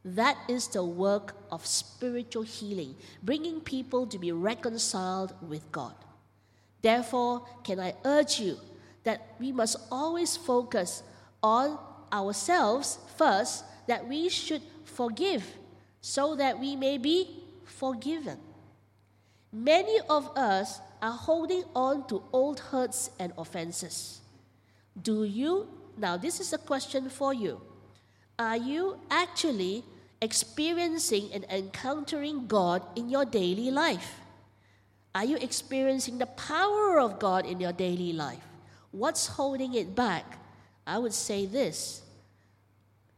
that 0.03 0.39
is 0.49 0.69
the 0.69 0.83
work 0.83 1.37
of 1.53 1.67
spiritual 1.67 2.43
healing, 2.43 2.95
bringing 3.23 3.61
people 3.61 4.07
to 4.07 4.19
be 4.19 4.33
reconciled 4.33 5.35
with 5.47 5.71
God. 5.71 5.95
Therefore, 6.81 7.45
can 7.65 7.81
I 7.81 7.93
urge 8.07 8.41
you 8.41 8.57
that 9.03 9.35
we 9.39 9.53
must 9.53 9.77
always 9.93 10.39
focus 10.39 11.03
on 11.43 11.79
ourselves 12.11 12.97
first, 13.19 13.63
that 13.89 14.09
we 14.09 14.31
should 14.31 14.63
forgive 14.85 15.45
so 16.05 16.37
that 16.37 16.61
we 16.61 16.77
may 16.77 16.99
be 16.99 17.27
forgiven. 17.65 18.37
Many 19.51 20.01
of 20.11 20.29
us 20.37 20.79
are 21.01 21.17
holding 21.17 21.65
on 21.75 22.07
to 22.09 22.23
old 22.31 22.61
hurts 22.61 23.09
and 23.19 23.33
offenses. 23.39 24.21
Do 25.01 25.25
you? 25.25 25.67
Now, 25.97 26.19
this 26.19 26.41
is 26.41 26.53
a 26.53 26.59
question 26.59 27.09
for 27.09 27.33
you. 27.33 27.59
Are 28.39 28.59
you 28.59 29.01
actually 29.11 29.83
experiencing 30.21 31.31
and 31.33 31.47
encountering 31.49 32.49
God 32.49 32.83
in 32.97 33.09
your 33.09 33.25
daily 33.25 33.71
life? 33.71 34.21
Are 35.15 35.25
you 35.25 35.39
experiencing 35.39 36.19
the 36.19 36.27
power 36.27 37.01
of 37.01 37.19
God 37.19 37.47
in 37.47 37.61
your 37.61 37.73
daily 37.73 38.13
life? 38.13 38.45
What's 38.91 39.27
holding 39.27 39.73
it 39.73 39.95
back? 39.95 40.37
I 40.87 40.99
would 40.99 41.15
say 41.15 41.47
this. 41.47 42.03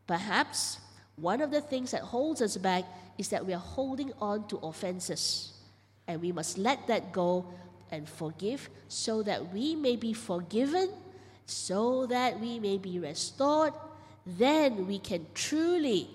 Perhaps 0.07 0.79
one 1.17 1.41
of 1.41 1.51
the 1.51 1.61
things 1.61 1.91
that 1.93 2.03
holds 2.03 2.43
us 2.43 2.57
back 2.57 2.85
is 3.19 3.29
that 3.29 3.45
we 3.45 3.55
are 3.55 3.59
holding 3.59 4.13
on 4.21 4.47
to 4.49 4.59
offenses. 4.59 5.53
And 6.07 6.21
we 6.21 6.31
must 6.31 6.59
let 6.59 6.87
that 6.87 7.13
go 7.13 7.47
and 7.91 8.09
forgive 8.09 8.69
so 8.89 9.23
that 9.23 9.53
we 9.53 9.75
may 9.75 9.97
be 9.97 10.13
forgiven, 10.13 10.91
so 11.47 12.07
that 12.07 12.39
we 12.39 12.59
may 12.59 12.79
be 12.79 12.99
restored. 12.99 13.73
Then 14.27 14.87
we 14.87 14.99
can 14.99 15.27
truly 15.35 16.11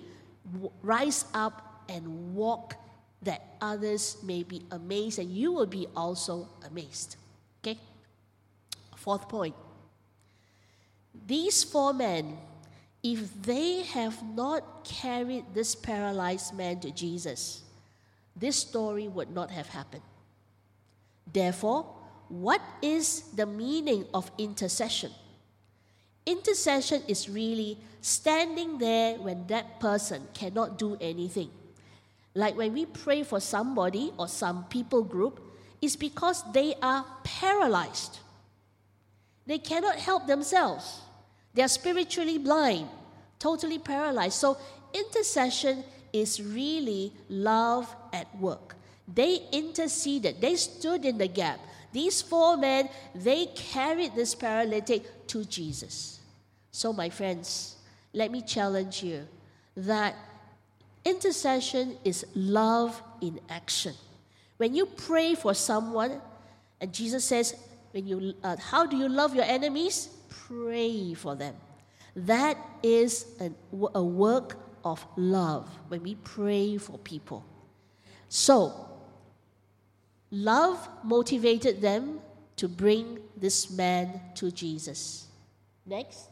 rise 0.82 1.24
up 1.34 1.84
and 1.88 2.34
walk 2.34 2.74
that 3.22 3.42
others 3.60 4.16
may 4.22 4.42
be 4.42 4.62
amazed 4.70 5.18
and 5.18 5.30
you 5.30 5.52
will 5.52 5.66
be 5.66 5.86
also 5.96 6.48
amazed. 6.66 7.16
Okay? 7.62 7.78
Fourth 8.96 9.28
point. 9.28 9.54
These 11.26 11.64
four 11.64 11.92
men, 11.92 12.36
if 13.02 13.42
they 13.42 13.82
have 13.82 14.22
not 14.34 14.84
carried 14.84 15.44
this 15.54 15.74
paralyzed 15.74 16.54
man 16.54 16.80
to 16.80 16.90
Jesus, 16.90 17.62
this 18.36 18.56
story 18.56 19.08
would 19.08 19.30
not 19.30 19.50
have 19.50 19.68
happened. 19.68 20.02
Therefore, 21.32 21.86
what 22.28 22.62
is 22.80 23.22
the 23.34 23.46
meaning 23.46 24.06
of 24.14 24.30
intercession? 24.38 25.10
Intercession 26.24 27.02
is 27.08 27.28
really 27.28 27.78
standing 28.00 28.78
there 28.78 29.16
when 29.18 29.46
that 29.48 29.80
person 29.80 30.26
cannot 30.32 30.78
do 30.78 30.96
anything 31.00 31.50
like 32.34 32.56
when 32.56 32.72
we 32.72 32.86
pray 32.86 33.22
for 33.22 33.40
somebody 33.40 34.12
or 34.16 34.28
some 34.28 34.64
people 34.64 35.02
group, 35.02 35.40
it's 35.80 35.96
because 35.96 36.42
they 36.52 36.74
are 36.80 37.04
paralyzed. 37.24 38.20
They 39.46 39.58
cannot 39.58 39.96
help 39.96 40.26
themselves. 40.26 41.00
They 41.54 41.62
are 41.62 41.68
spiritually 41.68 42.38
blind, 42.38 42.88
totally 43.38 43.78
paralyzed. 43.78 44.34
So, 44.34 44.56
intercession 44.92 45.84
is 46.12 46.40
really 46.42 47.12
love 47.28 47.94
at 48.12 48.34
work. 48.38 48.76
They 49.12 49.40
interceded, 49.52 50.40
they 50.40 50.56
stood 50.56 51.04
in 51.04 51.18
the 51.18 51.28
gap. 51.28 51.60
These 51.92 52.22
four 52.22 52.56
men, 52.56 52.88
they 53.14 53.46
carried 53.46 54.14
this 54.14 54.34
paralytic 54.34 55.26
to 55.28 55.44
Jesus. 55.44 56.20
So, 56.70 56.92
my 56.92 57.10
friends, 57.10 57.76
let 58.14 58.30
me 58.30 58.40
challenge 58.40 59.02
you 59.02 59.26
that 59.76 60.14
Intercession 61.04 61.96
is 62.04 62.24
love 62.34 63.02
in 63.20 63.40
action. 63.48 63.94
When 64.56 64.74
you 64.74 64.86
pray 64.86 65.34
for 65.34 65.54
someone, 65.54 66.20
and 66.80 66.92
Jesus 66.92 67.24
says, 67.24 67.56
when 67.90 68.06
you, 68.06 68.34
uh, 68.42 68.56
How 68.56 68.86
do 68.86 68.96
you 68.96 69.08
love 69.08 69.34
your 69.34 69.44
enemies? 69.44 70.08
Pray 70.46 71.14
for 71.14 71.34
them. 71.34 71.54
That 72.14 72.58
is 72.82 73.26
an, 73.40 73.54
a 73.94 74.02
work 74.02 74.58
of 74.84 75.04
love 75.16 75.68
when 75.88 76.02
we 76.02 76.16
pray 76.16 76.76
for 76.76 76.98
people. 76.98 77.44
So, 78.28 78.88
love 80.30 80.88
motivated 81.04 81.80
them 81.80 82.20
to 82.56 82.68
bring 82.68 83.18
this 83.36 83.70
man 83.70 84.20
to 84.36 84.50
Jesus. 84.50 85.26
Next, 85.86 86.28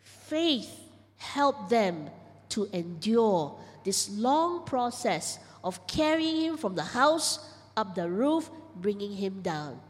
faith 0.00 0.70
helped 1.16 1.70
them 1.70 2.10
to 2.50 2.68
endure 2.72 3.58
this 3.84 4.10
long 4.10 4.64
process 4.64 5.38
of 5.62 5.86
carrying 5.86 6.36
him 6.42 6.56
from 6.56 6.74
the 6.74 6.82
house 6.82 7.52
up 7.76 7.94
the 7.94 8.08
roof, 8.08 8.50
bringing 8.76 9.12
him 9.12 9.42
down. 9.42 9.80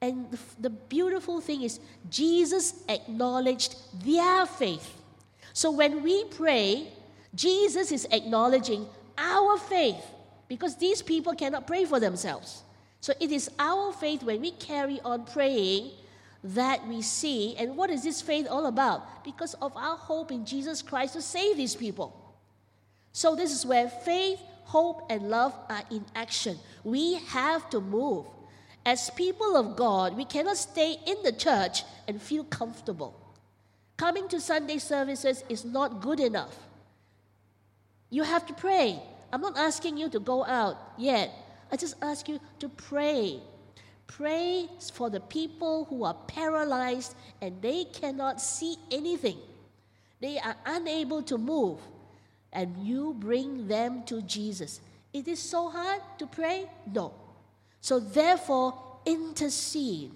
And 0.00 0.30
the, 0.30 0.38
the 0.60 0.70
beautiful 0.70 1.40
thing 1.40 1.62
is, 1.62 1.78
Jesus 2.08 2.82
acknowledged 2.88 3.76
their 4.04 4.46
faith. 4.46 5.02
So 5.52 5.70
when 5.70 6.02
we 6.02 6.24
pray, 6.24 6.88
Jesus 7.34 7.92
is 7.92 8.06
acknowledging 8.10 8.86
our 9.18 9.58
faith 9.58 10.02
because 10.48 10.76
these 10.76 11.02
people 11.02 11.34
cannot 11.34 11.66
pray 11.66 11.84
for 11.84 12.00
themselves. 12.00 12.62
So 13.00 13.12
it 13.20 13.30
is 13.30 13.50
our 13.58 13.92
faith 13.92 14.22
when 14.22 14.40
we 14.40 14.52
carry 14.52 15.00
on 15.04 15.24
praying 15.24 15.90
that 16.42 16.86
we 16.86 17.02
see. 17.02 17.56
And 17.56 17.76
what 17.76 17.90
is 17.90 18.02
this 18.02 18.22
faith 18.22 18.46
all 18.48 18.66
about? 18.66 19.24
Because 19.24 19.54
of 19.54 19.76
our 19.76 19.96
hope 19.96 20.32
in 20.32 20.44
Jesus 20.44 20.82
Christ 20.82 21.14
to 21.14 21.22
save 21.22 21.56
these 21.56 21.74
people. 21.74 22.16
So, 23.12 23.34
this 23.34 23.52
is 23.52 23.66
where 23.66 23.88
faith, 23.88 24.38
hope, 24.64 25.06
and 25.10 25.30
love 25.30 25.52
are 25.68 25.82
in 25.90 26.04
action. 26.14 26.58
We 26.84 27.14
have 27.14 27.68
to 27.70 27.80
move. 27.80 28.26
As 28.90 29.08
people 29.10 29.56
of 29.56 29.76
God, 29.76 30.16
we 30.16 30.24
cannot 30.24 30.56
stay 30.56 30.96
in 31.06 31.22
the 31.22 31.30
church 31.30 31.84
and 32.08 32.20
feel 32.20 32.42
comfortable. 32.42 33.14
Coming 33.96 34.26
to 34.26 34.40
Sunday 34.40 34.78
services 34.78 35.44
is 35.48 35.64
not 35.64 36.00
good 36.00 36.18
enough. 36.18 36.58
You 38.10 38.24
have 38.24 38.44
to 38.46 38.52
pray. 38.52 39.00
I'm 39.32 39.42
not 39.42 39.56
asking 39.56 39.96
you 39.96 40.08
to 40.08 40.18
go 40.18 40.44
out 40.44 40.76
yet. 40.98 41.30
I 41.70 41.76
just 41.76 41.94
ask 42.02 42.28
you 42.28 42.40
to 42.58 42.68
pray. 42.68 43.38
Pray 44.08 44.68
for 44.92 45.08
the 45.08 45.20
people 45.20 45.84
who 45.84 46.02
are 46.02 46.18
paralyzed 46.26 47.14
and 47.40 47.62
they 47.62 47.84
cannot 47.84 48.40
see 48.40 48.74
anything. 48.90 49.38
They 50.18 50.40
are 50.40 50.56
unable 50.66 51.22
to 51.30 51.38
move 51.38 51.78
and 52.52 52.76
you 52.84 53.14
bring 53.20 53.68
them 53.68 54.02
to 54.06 54.20
Jesus. 54.22 54.80
It 55.12 55.28
is 55.28 55.38
so 55.38 55.70
hard 55.70 56.02
to 56.18 56.26
pray? 56.26 56.68
No. 56.92 57.14
So 57.80 57.98
therefore, 57.98 58.74
intercede 59.06 60.12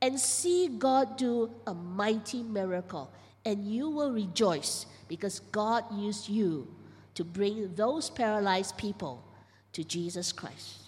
and 0.00 0.18
see 0.18 0.68
God 0.68 1.16
do 1.16 1.50
a 1.66 1.74
mighty 1.74 2.42
miracle, 2.42 3.10
and 3.44 3.66
you 3.66 3.90
will 3.90 4.12
rejoice 4.12 4.86
because 5.08 5.40
God 5.40 5.84
used 5.92 6.28
you 6.28 6.68
to 7.14 7.24
bring 7.24 7.74
those 7.74 8.08
paralyzed 8.10 8.76
people 8.76 9.24
to 9.72 9.82
Jesus 9.82 10.32
Christ. 10.32 10.82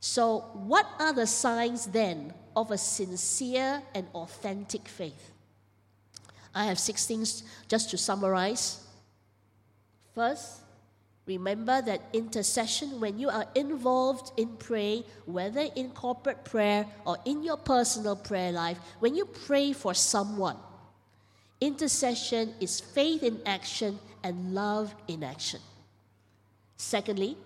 So, 0.00 0.40
what 0.54 0.86
are 0.98 1.12
the 1.12 1.26
signs 1.26 1.86
then 1.86 2.32
of 2.56 2.70
a 2.70 2.78
sincere 2.78 3.82
and 3.94 4.06
authentic 4.14 4.88
faith? 4.88 5.32
I 6.54 6.64
have 6.64 6.78
six 6.78 7.04
things 7.04 7.42
just 7.68 7.90
to 7.90 7.98
summarize. 7.98 8.84
First, 10.14 10.62
remember 11.28 11.80
that 11.82 12.00
intercession, 12.12 13.00
when 13.00 13.18
you 13.18 13.28
are 13.28 13.46
involved 13.54 14.32
in 14.36 14.48
praying, 14.56 15.04
whether 15.26 15.66
in 15.76 15.90
corporate 15.90 16.44
prayer 16.44 16.86
or 17.04 17.18
in 17.26 17.44
your 17.44 17.58
personal 17.58 18.16
prayer 18.16 18.50
life, 18.50 18.78
when 18.98 19.14
you 19.14 19.26
pray 19.26 19.72
for 19.72 19.94
someone, 19.94 20.56
intercession 21.60 22.54
is 22.60 22.80
faith 22.80 23.22
in 23.22 23.38
action 23.44 23.98
and 24.24 24.54
love 24.54 24.94
in 25.06 25.22
action. 25.22 25.60
Secondly, 26.78 27.36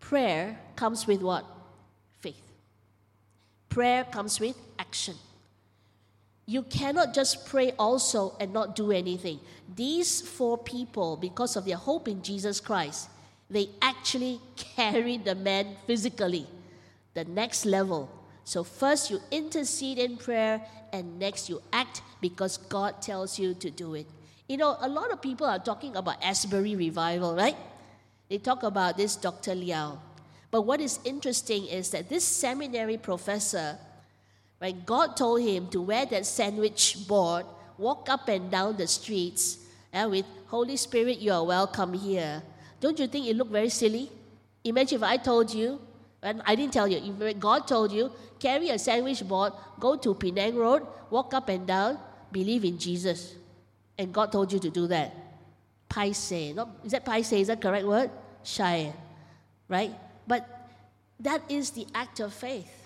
prayer 0.00 0.58
comes 0.74 1.06
with 1.06 1.22
what? 1.22 1.44
Faith. 2.18 2.42
Prayer 3.68 4.04
comes 4.04 4.40
with 4.40 4.56
action. 4.78 5.14
You 6.46 6.62
cannot 6.62 7.12
just 7.12 7.46
pray 7.46 7.72
also 7.72 8.36
and 8.38 8.52
not 8.52 8.76
do 8.76 8.92
anything. 8.92 9.40
These 9.74 10.22
four 10.22 10.56
people, 10.56 11.16
because 11.16 11.56
of 11.56 11.64
their 11.64 11.76
hope 11.76 12.06
in 12.06 12.22
Jesus 12.22 12.60
Christ, 12.60 13.10
they 13.50 13.68
actually 13.82 14.40
carried 14.56 15.24
the 15.24 15.34
man 15.34 15.76
physically, 15.86 16.46
the 17.14 17.24
next 17.24 17.66
level. 17.66 18.08
So, 18.44 18.62
first 18.62 19.10
you 19.10 19.20
intercede 19.32 19.98
in 19.98 20.16
prayer, 20.16 20.62
and 20.92 21.18
next 21.18 21.48
you 21.48 21.60
act 21.72 22.02
because 22.20 22.56
God 22.56 23.02
tells 23.02 23.38
you 23.38 23.54
to 23.54 23.70
do 23.70 23.94
it. 23.94 24.06
You 24.48 24.56
know, 24.56 24.76
a 24.80 24.88
lot 24.88 25.12
of 25.12 25.20
people 25.20 25.46
are 25.46 25.58
talking 25.58 25.96
about 25.96 26.22
Asbury 26.22 26.76
revival, 26.76 27.34
right? 27.34 27.56
They 28.28 28.38
talk 28.38 28.62
about 28.62 28.96
this 28.96 29.16
Dr. 29.16 29.54
Liao. 29.54 29.98
But 30.50 30.62
what 30.62 30.80
is 30.80 31.00
interesting 31.04 31.66
is 31.66 31.90
that 31.90 32.08
this 32.08 32.24
seminary 32.24 32.96
professor, 32.96 33.78
when 34.58 34.82
God 34.84 35.16
told 35.16 35.42
him 35.42 35.68
to 35.68 35.82
wear 35.82 36.06
that 36.06 36.24
sandwich 36.26 37.06
board, 37.06 37.44
walk 37.76 38.08
up 38.08 38.28
and 38.28 38.50
down 38.50 38.76
the 38.76 38.86
streets, 38.86 39.58
and 39.92 40.10
with 40.10 40.26
Holy 40.46 40.76
Spirit, 40.76 41.18
you 41.18 41.32
are 41.32 41.44
welcome 41.44 41.92
here. 41.92 42.42
Don't 42.80 42.98
you 42.98 43.06
think 43.06 43.26
it 43.26 43.36
looked 43.36 43.52
very 43.52 43.68
silly? 43.68 44.10
Imagine 44.64 44.96
if 44.96 45.02
I 45.02 45.16
told 45.16 45.52
you, 45.52 45.80
and 46.22 46.42
I 46.44 46.54
didn't 46.54 46.72
tell 46.72 46.88
you, 46.88 46.98
if 47.20 47.38
God 47.38 47.68
told 47.68 47.92
you, 47.92 48.10
carry 48.38 48.70
a 48.70 48.78
sandwich 48.78 49.26
board, 49.26 49.52
go 49.78 49.96
to 49.96 50.14
Penang 50.14 50.56
Road, 50.56 50.86
walk 51.10 51.34
up 51.34 51.48
and 51.48 51.66
down, 51.66 51.98
believe 52.32 52.64
in 52.64 52.78
Jesus. 52.78 53.34
And 53.98 54.12
God 54.12 54.32
told 54.32 54.52
you 54.52 54.58
to 54.58 54.70
do 54.70 54.86
that. 54.88 55.14
Paise. 55.88 56.54
Not, 56.54 56.68
is 56.84 56.92
that 56.92 57.04
paise? 57.04 57.32
Is 57.32 57.46
that 57.46 57.60
correct 57.60 57.86
word? 57.86 58.10
Shy. 58.42 58.92
Right? 59.68 59.94
But 60.26 60.46
that 61.20 61.42
is 61.48 61.70
the 61.70 61.86
act 61.94 62.20
of 62.20 62.34
faith. 62.34 62.85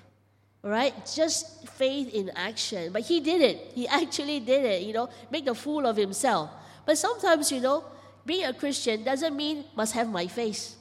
Right? 0.63 0.95
Just 1.15 1.69
faith 1.69 2.13
in 2.13 2.31
action. 2.37 2.93
But 2.93 3.03
he 3.03 3.21
did 3.21 3.41
it. 3.41 3.73
He 3.75 3.89
actually 3.89 4.41
did 4.41 4.65
it, 4.65 4.83
you 4.83 4.93
know, 4.93 5.09
make 5.31 5.47
a 5.47 5.55
fool 5.55 5.87
of 5.87 5.97
himself. 5.97 6.51
But 6.85 6.99
sometimes, 6.99 7.51
you 7.51 7.61
know, 7.61 7.85
being 8.27 8.45
a 8.45 8.53
Christian 8.53 9.03
doesn't 9.03 9.35
mean 9.35 9.65
must 9.75 9.95
have 9.95 10.09
my 10.09 10.27
face. 10.27 10.77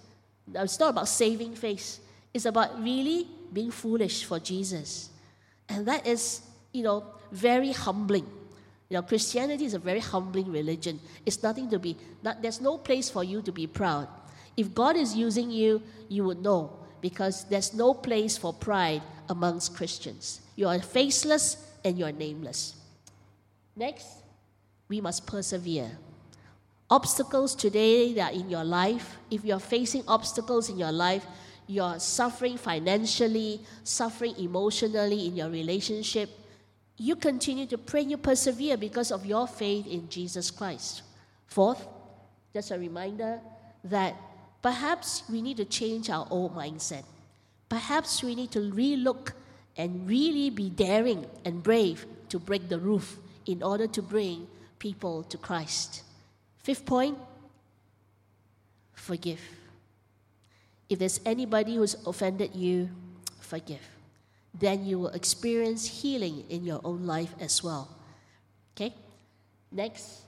It's 0.54 0.80
not 0.80 0.90
about 0.90 1.08
saving 1.08 1.56
face. 1.56 2.00
It's 2.34 2.46
about 2.46 2.82
really 2.82 3.28
being 3.54 3.72
foolish 3.72 4.26
for 4.26 4.40
Jesus. 4.40 5.10
And 5.68 5.86
that 5.86 6.06
is, 6.06 6.42
you 6.74 6.84
know, 6.84 7.06
very 7.32 7.72
humbling. 7.72 8.26
You 8.90 8.98
know, 8.98 9.04
Christianity 9.04 9.66
is 9.66 9.76
a 9.76 9.80
very 9.80 10.00
humbling 10.00 10.52
religion. 10.52 11.00
It's 11.26 11.42
nothing 11.42 11.70
to 11.70 11.80
be, 11.80 11.96
not, 12.24 12.42
there's 12.42 12.60
no 12.60 12.78
place 12.78 13.10
for 13.10 13.24
you 13.24 13.42
to 13.44 13.52
be 13.52 13.68
proud. 13.68 14.08
If 14.58 14.74
God 14.74 14.96
is 14.98 15.16
using 15.16 15.52
you, 15.52 15.82
you 16.10 16.24
would 16.26 16.42
know 16.42 16.74
because 17.02 17.46
there's 17.46 17.74
no 17.74 17.94
place 17.94 18.36
for 18.36 18.52
pride 18.52 19.02
amongst 19.30 19.76
Christians. 19.76 20.42
You 20.56 20.68
are 20.68 20.80
faceless 20.80 21.58
and 21.86 21.98
you 21.98 22.06
are 22.06 22.12
nameless. 22.12 22.76
Next, 23.76 24.08
we 24.90 25.00
must 25.00 25.26
persevere. 25.26 25.92
Obstacles 26.90 27.56
today 27.56 28.14
that 28.14 28.34
are 28.34 28.36
in 28.36 28.50
your 28.50 28.64
life, 28.64 29.18
if 29.30 29.46
you're 29.46 29.60
facing 29.60 30.04
obstacles 30.08 30.70
in 30.70 30.78
your 30.78 30.92
life, 30.92 31.26
you're 31.68 32.00
suffering 32.00 32.58
financially, 32.58 33.62
suffering 33.84 34.34
emotionally 34.40 35.28
in 35.28 35.36
your 35.36 35.50
relationship, 35.50 36.30
you 36.98 37.16
continue 37.16 37.66
to 37.68 37.78
pray, 37.78 38.02
you 38.02 38.18
persevere 38.18 38.76
because 38.76 39.12
of 39.12 39.26
your 39.26 39.48
faith 39.48 39.88
in 39.88 40.10
Jesus 40.10 40.52
Christ. 40.52 41.04
Fourth, 41.46 41.88
just 42.54 42.72
a 42.72 42.78
reminder 42.78 43.40
that 43.86 44.16
perhaps 44.62 45.24
we 45.30 45.42
need 45.42 45.58
to 45.58 45.66
change 45.66 46.10
our 46.10 46.28
old 46.30 46.56
mindset. 46.56 47.04
Perhaps 47.70 48.24
we 48.24 48.36
need 48.36 48.52
to 48.52 48.60
relook 48.60 49.34
and 49.78 50.10
really 50.10 50.50
be 50.50 50.70
daring 50.70 51.26
and 51.46 51.64
brave 51.64 52.06
to 52.30 52.40
break 52.40 52.68
the 52.68 52.80
roof 52.80 53.20
in 53.46 53.64
order 53.64 53.88
to 53.88 54.02
bring 54.02 54.48
people 54.80 55.24
to 55.24 55.38
Christ. 55.38 56.04
Fifth 56.58 56.86
point 56.86 57.18
forgive. 58.94 59.42
If 60.90 61.00
there's 61.00 61.20
anybody 61.26 61.76
who's 61.76 61.96
offended 62.06 62.56
you, 62.56 62.90
forgive. 63.40 63.82
Then 64.54 64.86
you 64.86 65.00
will 65.00 65.10
experience 65.10 65.86
healing 65.86 66.44
in 66.50 66.66
your 66.66 66.82
own 66.84 67.06
life 67.06 67.34
as 67.40 67.64
well. 67.64 67.88
Okay? 68.76 68.94
Next, 69.72 70.22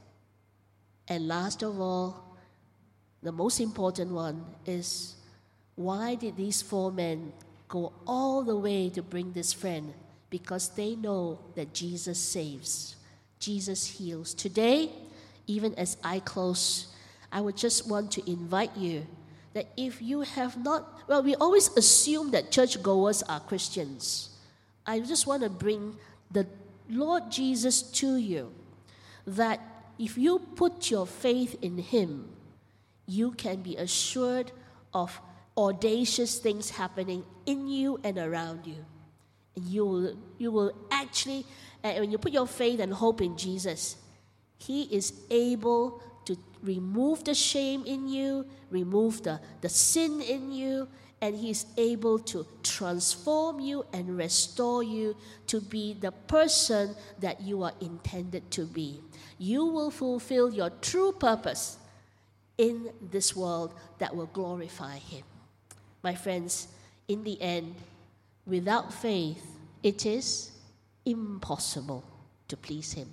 and 1.07 1.27
last 1.27 1.63
of 1.63 1.79
all, 1.81 2.37
the 3.21 3.31
most 3.31 3.59
important 3.59 4.11
one 4.11 4.45
is 4.65 5.15
why 5.83 6.15
did 6.15 6.37
these 6.37 6.61
four 6.61 6.91
men 6.91 7.33
go 7.67 7.93
all 8.05 8.43
the 8.43 8.55
way 8.55 8.89
to 8.89 9.01
bring 9.01 9.33
this 9.33 9.53
friend? 9.53 9.93
Because 10.29 10.69
they 10.69 10.95
know 10.95 11.39
that 11.55 11.73
Jesus 11.73 12.19
saves, 12.19 12.95
Jesus 13.39 13.85
heals. 13.85 14.33
Today, 14.33 14.91
even 15.47 15.73
as 15.75 15.97
I 16.03 16.19
close, 16.19 16.87
I 17.31 17.41
would 17.41 17.57
just 17.57 17.89
want 17.89 18.11
to 18.13 18.29
invite 18.29 18.75
you 18.77 19.05
that 19.53 19.67
if 19.75 20.01
you 20.01 20.21
have 20.21 20.63
not, 20.63 21.01
well, 21.07 21.23
we 21.23 21.35
always 21.35 21.75
assume 21.75 22.31
that 22.31 22.51
churchgoers 22.51 23.23
are 23.23 23.39
Christians. 23.39 24.29
I 24.85 24.99
just 24.99 25.27
want 25.27 25.43
to 25.43 25.49
bring 25.49 25.95
the 26.31 26.47
Lord 26.89 27.31
Jesus 27.31 27.81
to 27.81 28.15
you 28.15 28.53
that 29.27 29.59
if 29.99 30.17
you 30.17 30.39
put 30.39 30.89
your 30.89 31.05
faith 31.05 31.57
in 31.61 31.77
Him, 31.77 32.29
you 33.05 33.31
can 33.31 33.61
be 33.61 33.75
assured 33.75 34.51
of 34.93 35.19
audacious 35.57 36.39
things 36.39 36.69
happening 36.69 37.23
in 37.45 37.67
you 37.67 37.99
and 38.03 38.17
around 38.17 38.65
you. 38.65 38.85
And 39.55 39.65
you 39.65 39.85
will, 39.85 40.17
you 40.37 40.51
will 40.51 40.73
actually, 40.91 41.45
uh, 41.83 41.93
when 41.93 42.11
you 42.11 42.17
put 42.17 42.31
your 42.31 42.47
faith 42.47 42.79
and 42.79 42.93
hope 42.93 43.21
in 43.21 43.37
Jesus, 43.37 43.97
He 44.57 44.83
is 44.83 45.13
able 45.29 46.01
to 46.25 46.37
remove 46.61 47.23
the 47.23 47.33
shame 47.33 47.83
in 47.85 48.07
you, 48.07 48.45
remove 48.69 49.23
the, 49.23 49.39
the 49.61 49.69
sin 49.69 50.21
in 50.21 50.51
you, 50.51 50.87
and 51.21 51.35
He 51.35 51.49
is 51.49 51.65
able 51.77 52.17
to 52.19 52.45
transform 52.63 53.59
you 53.59 53.85
and 53.93 54.17
restore 54.17 54.83
you 54.83 55.15
to 55.47 55.61
be 55.61 55.93
the 55.93 56.11
person 56.11 56.95
that 57.19 57.41
you 57.41 57.63
are 57.63 57.73
intended 57.81 58.49
to 58.51 58.65
be. 58.65 59.01
You 59.37 59.65
will 59.65 59.91
fulfill 59.91 60.53
your 60.53 60.69
true 60.69 61.11
purpose 61.11 61.77
in 62.57 62.89
this 63.11 63.35
world 63.35 63.73
that 63.99 64.15
will 64.15 64.27
glorify 64.27 64.97
Him. 64.97 65.23
My 66.03 66.15
friends, 66.15 66.67
in 67.07 67.23
the 67.23 67.41
end, 67.41 67.75
without 68.45 68.93
faith, 68.93 69.45
it 69.83 70.05
is 70.05 70.51
impossible 71.05 72.03
to 72.47 72.57
please 72.57 72.93
Him. 72.93 73.09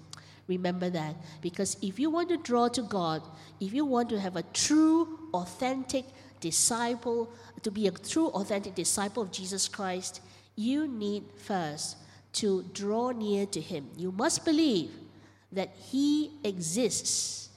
Remember 0.47 0.89
that 0.91 1.15
because 1.43 1.77
if 1.83 1.99
you 1.99 2.11
want 2.11 2.31
to 2.31 2.39
draw 2.39 2.69
to 2.69 2.83
God, 2.83 3.23
if 3.61 3.75
you 3.75 3.85
want 3.85 4.09
to 4.11 4.19
have 4.19 4.37
a 4.37 4.43
true, 4.55 5.19
authentic 5.35 6.07
disciple, 6.41 7.31
to 7.63 7.71
be 7.71 7.87
a 7.87 7.91
true, 7.91 8.29
authentic 8.29 8.75
disciple 8.75 9.23
of 9.23 9.31
Jesus 9.31 9.69
Christ, 9.69 10.21
you 10.57 10.89
need 10.89 11.25
first 11.37 11.97
to 12.35 12.65
draw 12.73 13.11
near 13.11 13.47
to 13.47 13.61
Him. 13.61 13.89
You 13.97 14.13
must 14.13 14.45
believe 14.45 14.91
that 15.53 15.71
He 15.77 16.33
exists 16.45 17.51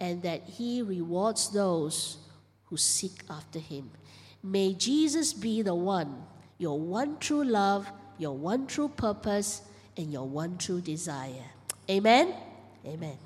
and 0.00 0.22
that 0.22 0.42
He 0.44 0.82
rewards 0.82 1.50
those 1.50 2.18
who 2.66 2.76
seek 2.76 3.22
after 3.30 3.58
Him. 3.58 3.90
May 4.42 4.74
Jesus 4.74 5.32
be 5.32 5.62
the 5.62 5.74
one, 5.74 6.22
your 6.58 6.78
one 6.78 7.18
true 7.18 7.44
love, 7.44 7.90
your 8.18 8.36
one 8.36 8.66
true 8.66 8.88
purpose, 8.88 9.62
and 9.96 10.12
your 10.12 10.26
one 10.26 10.58
true 10.58 10.80
desire. 10.80 11.50
Amen? 11.90 12.34
Amen. 12.86 13.18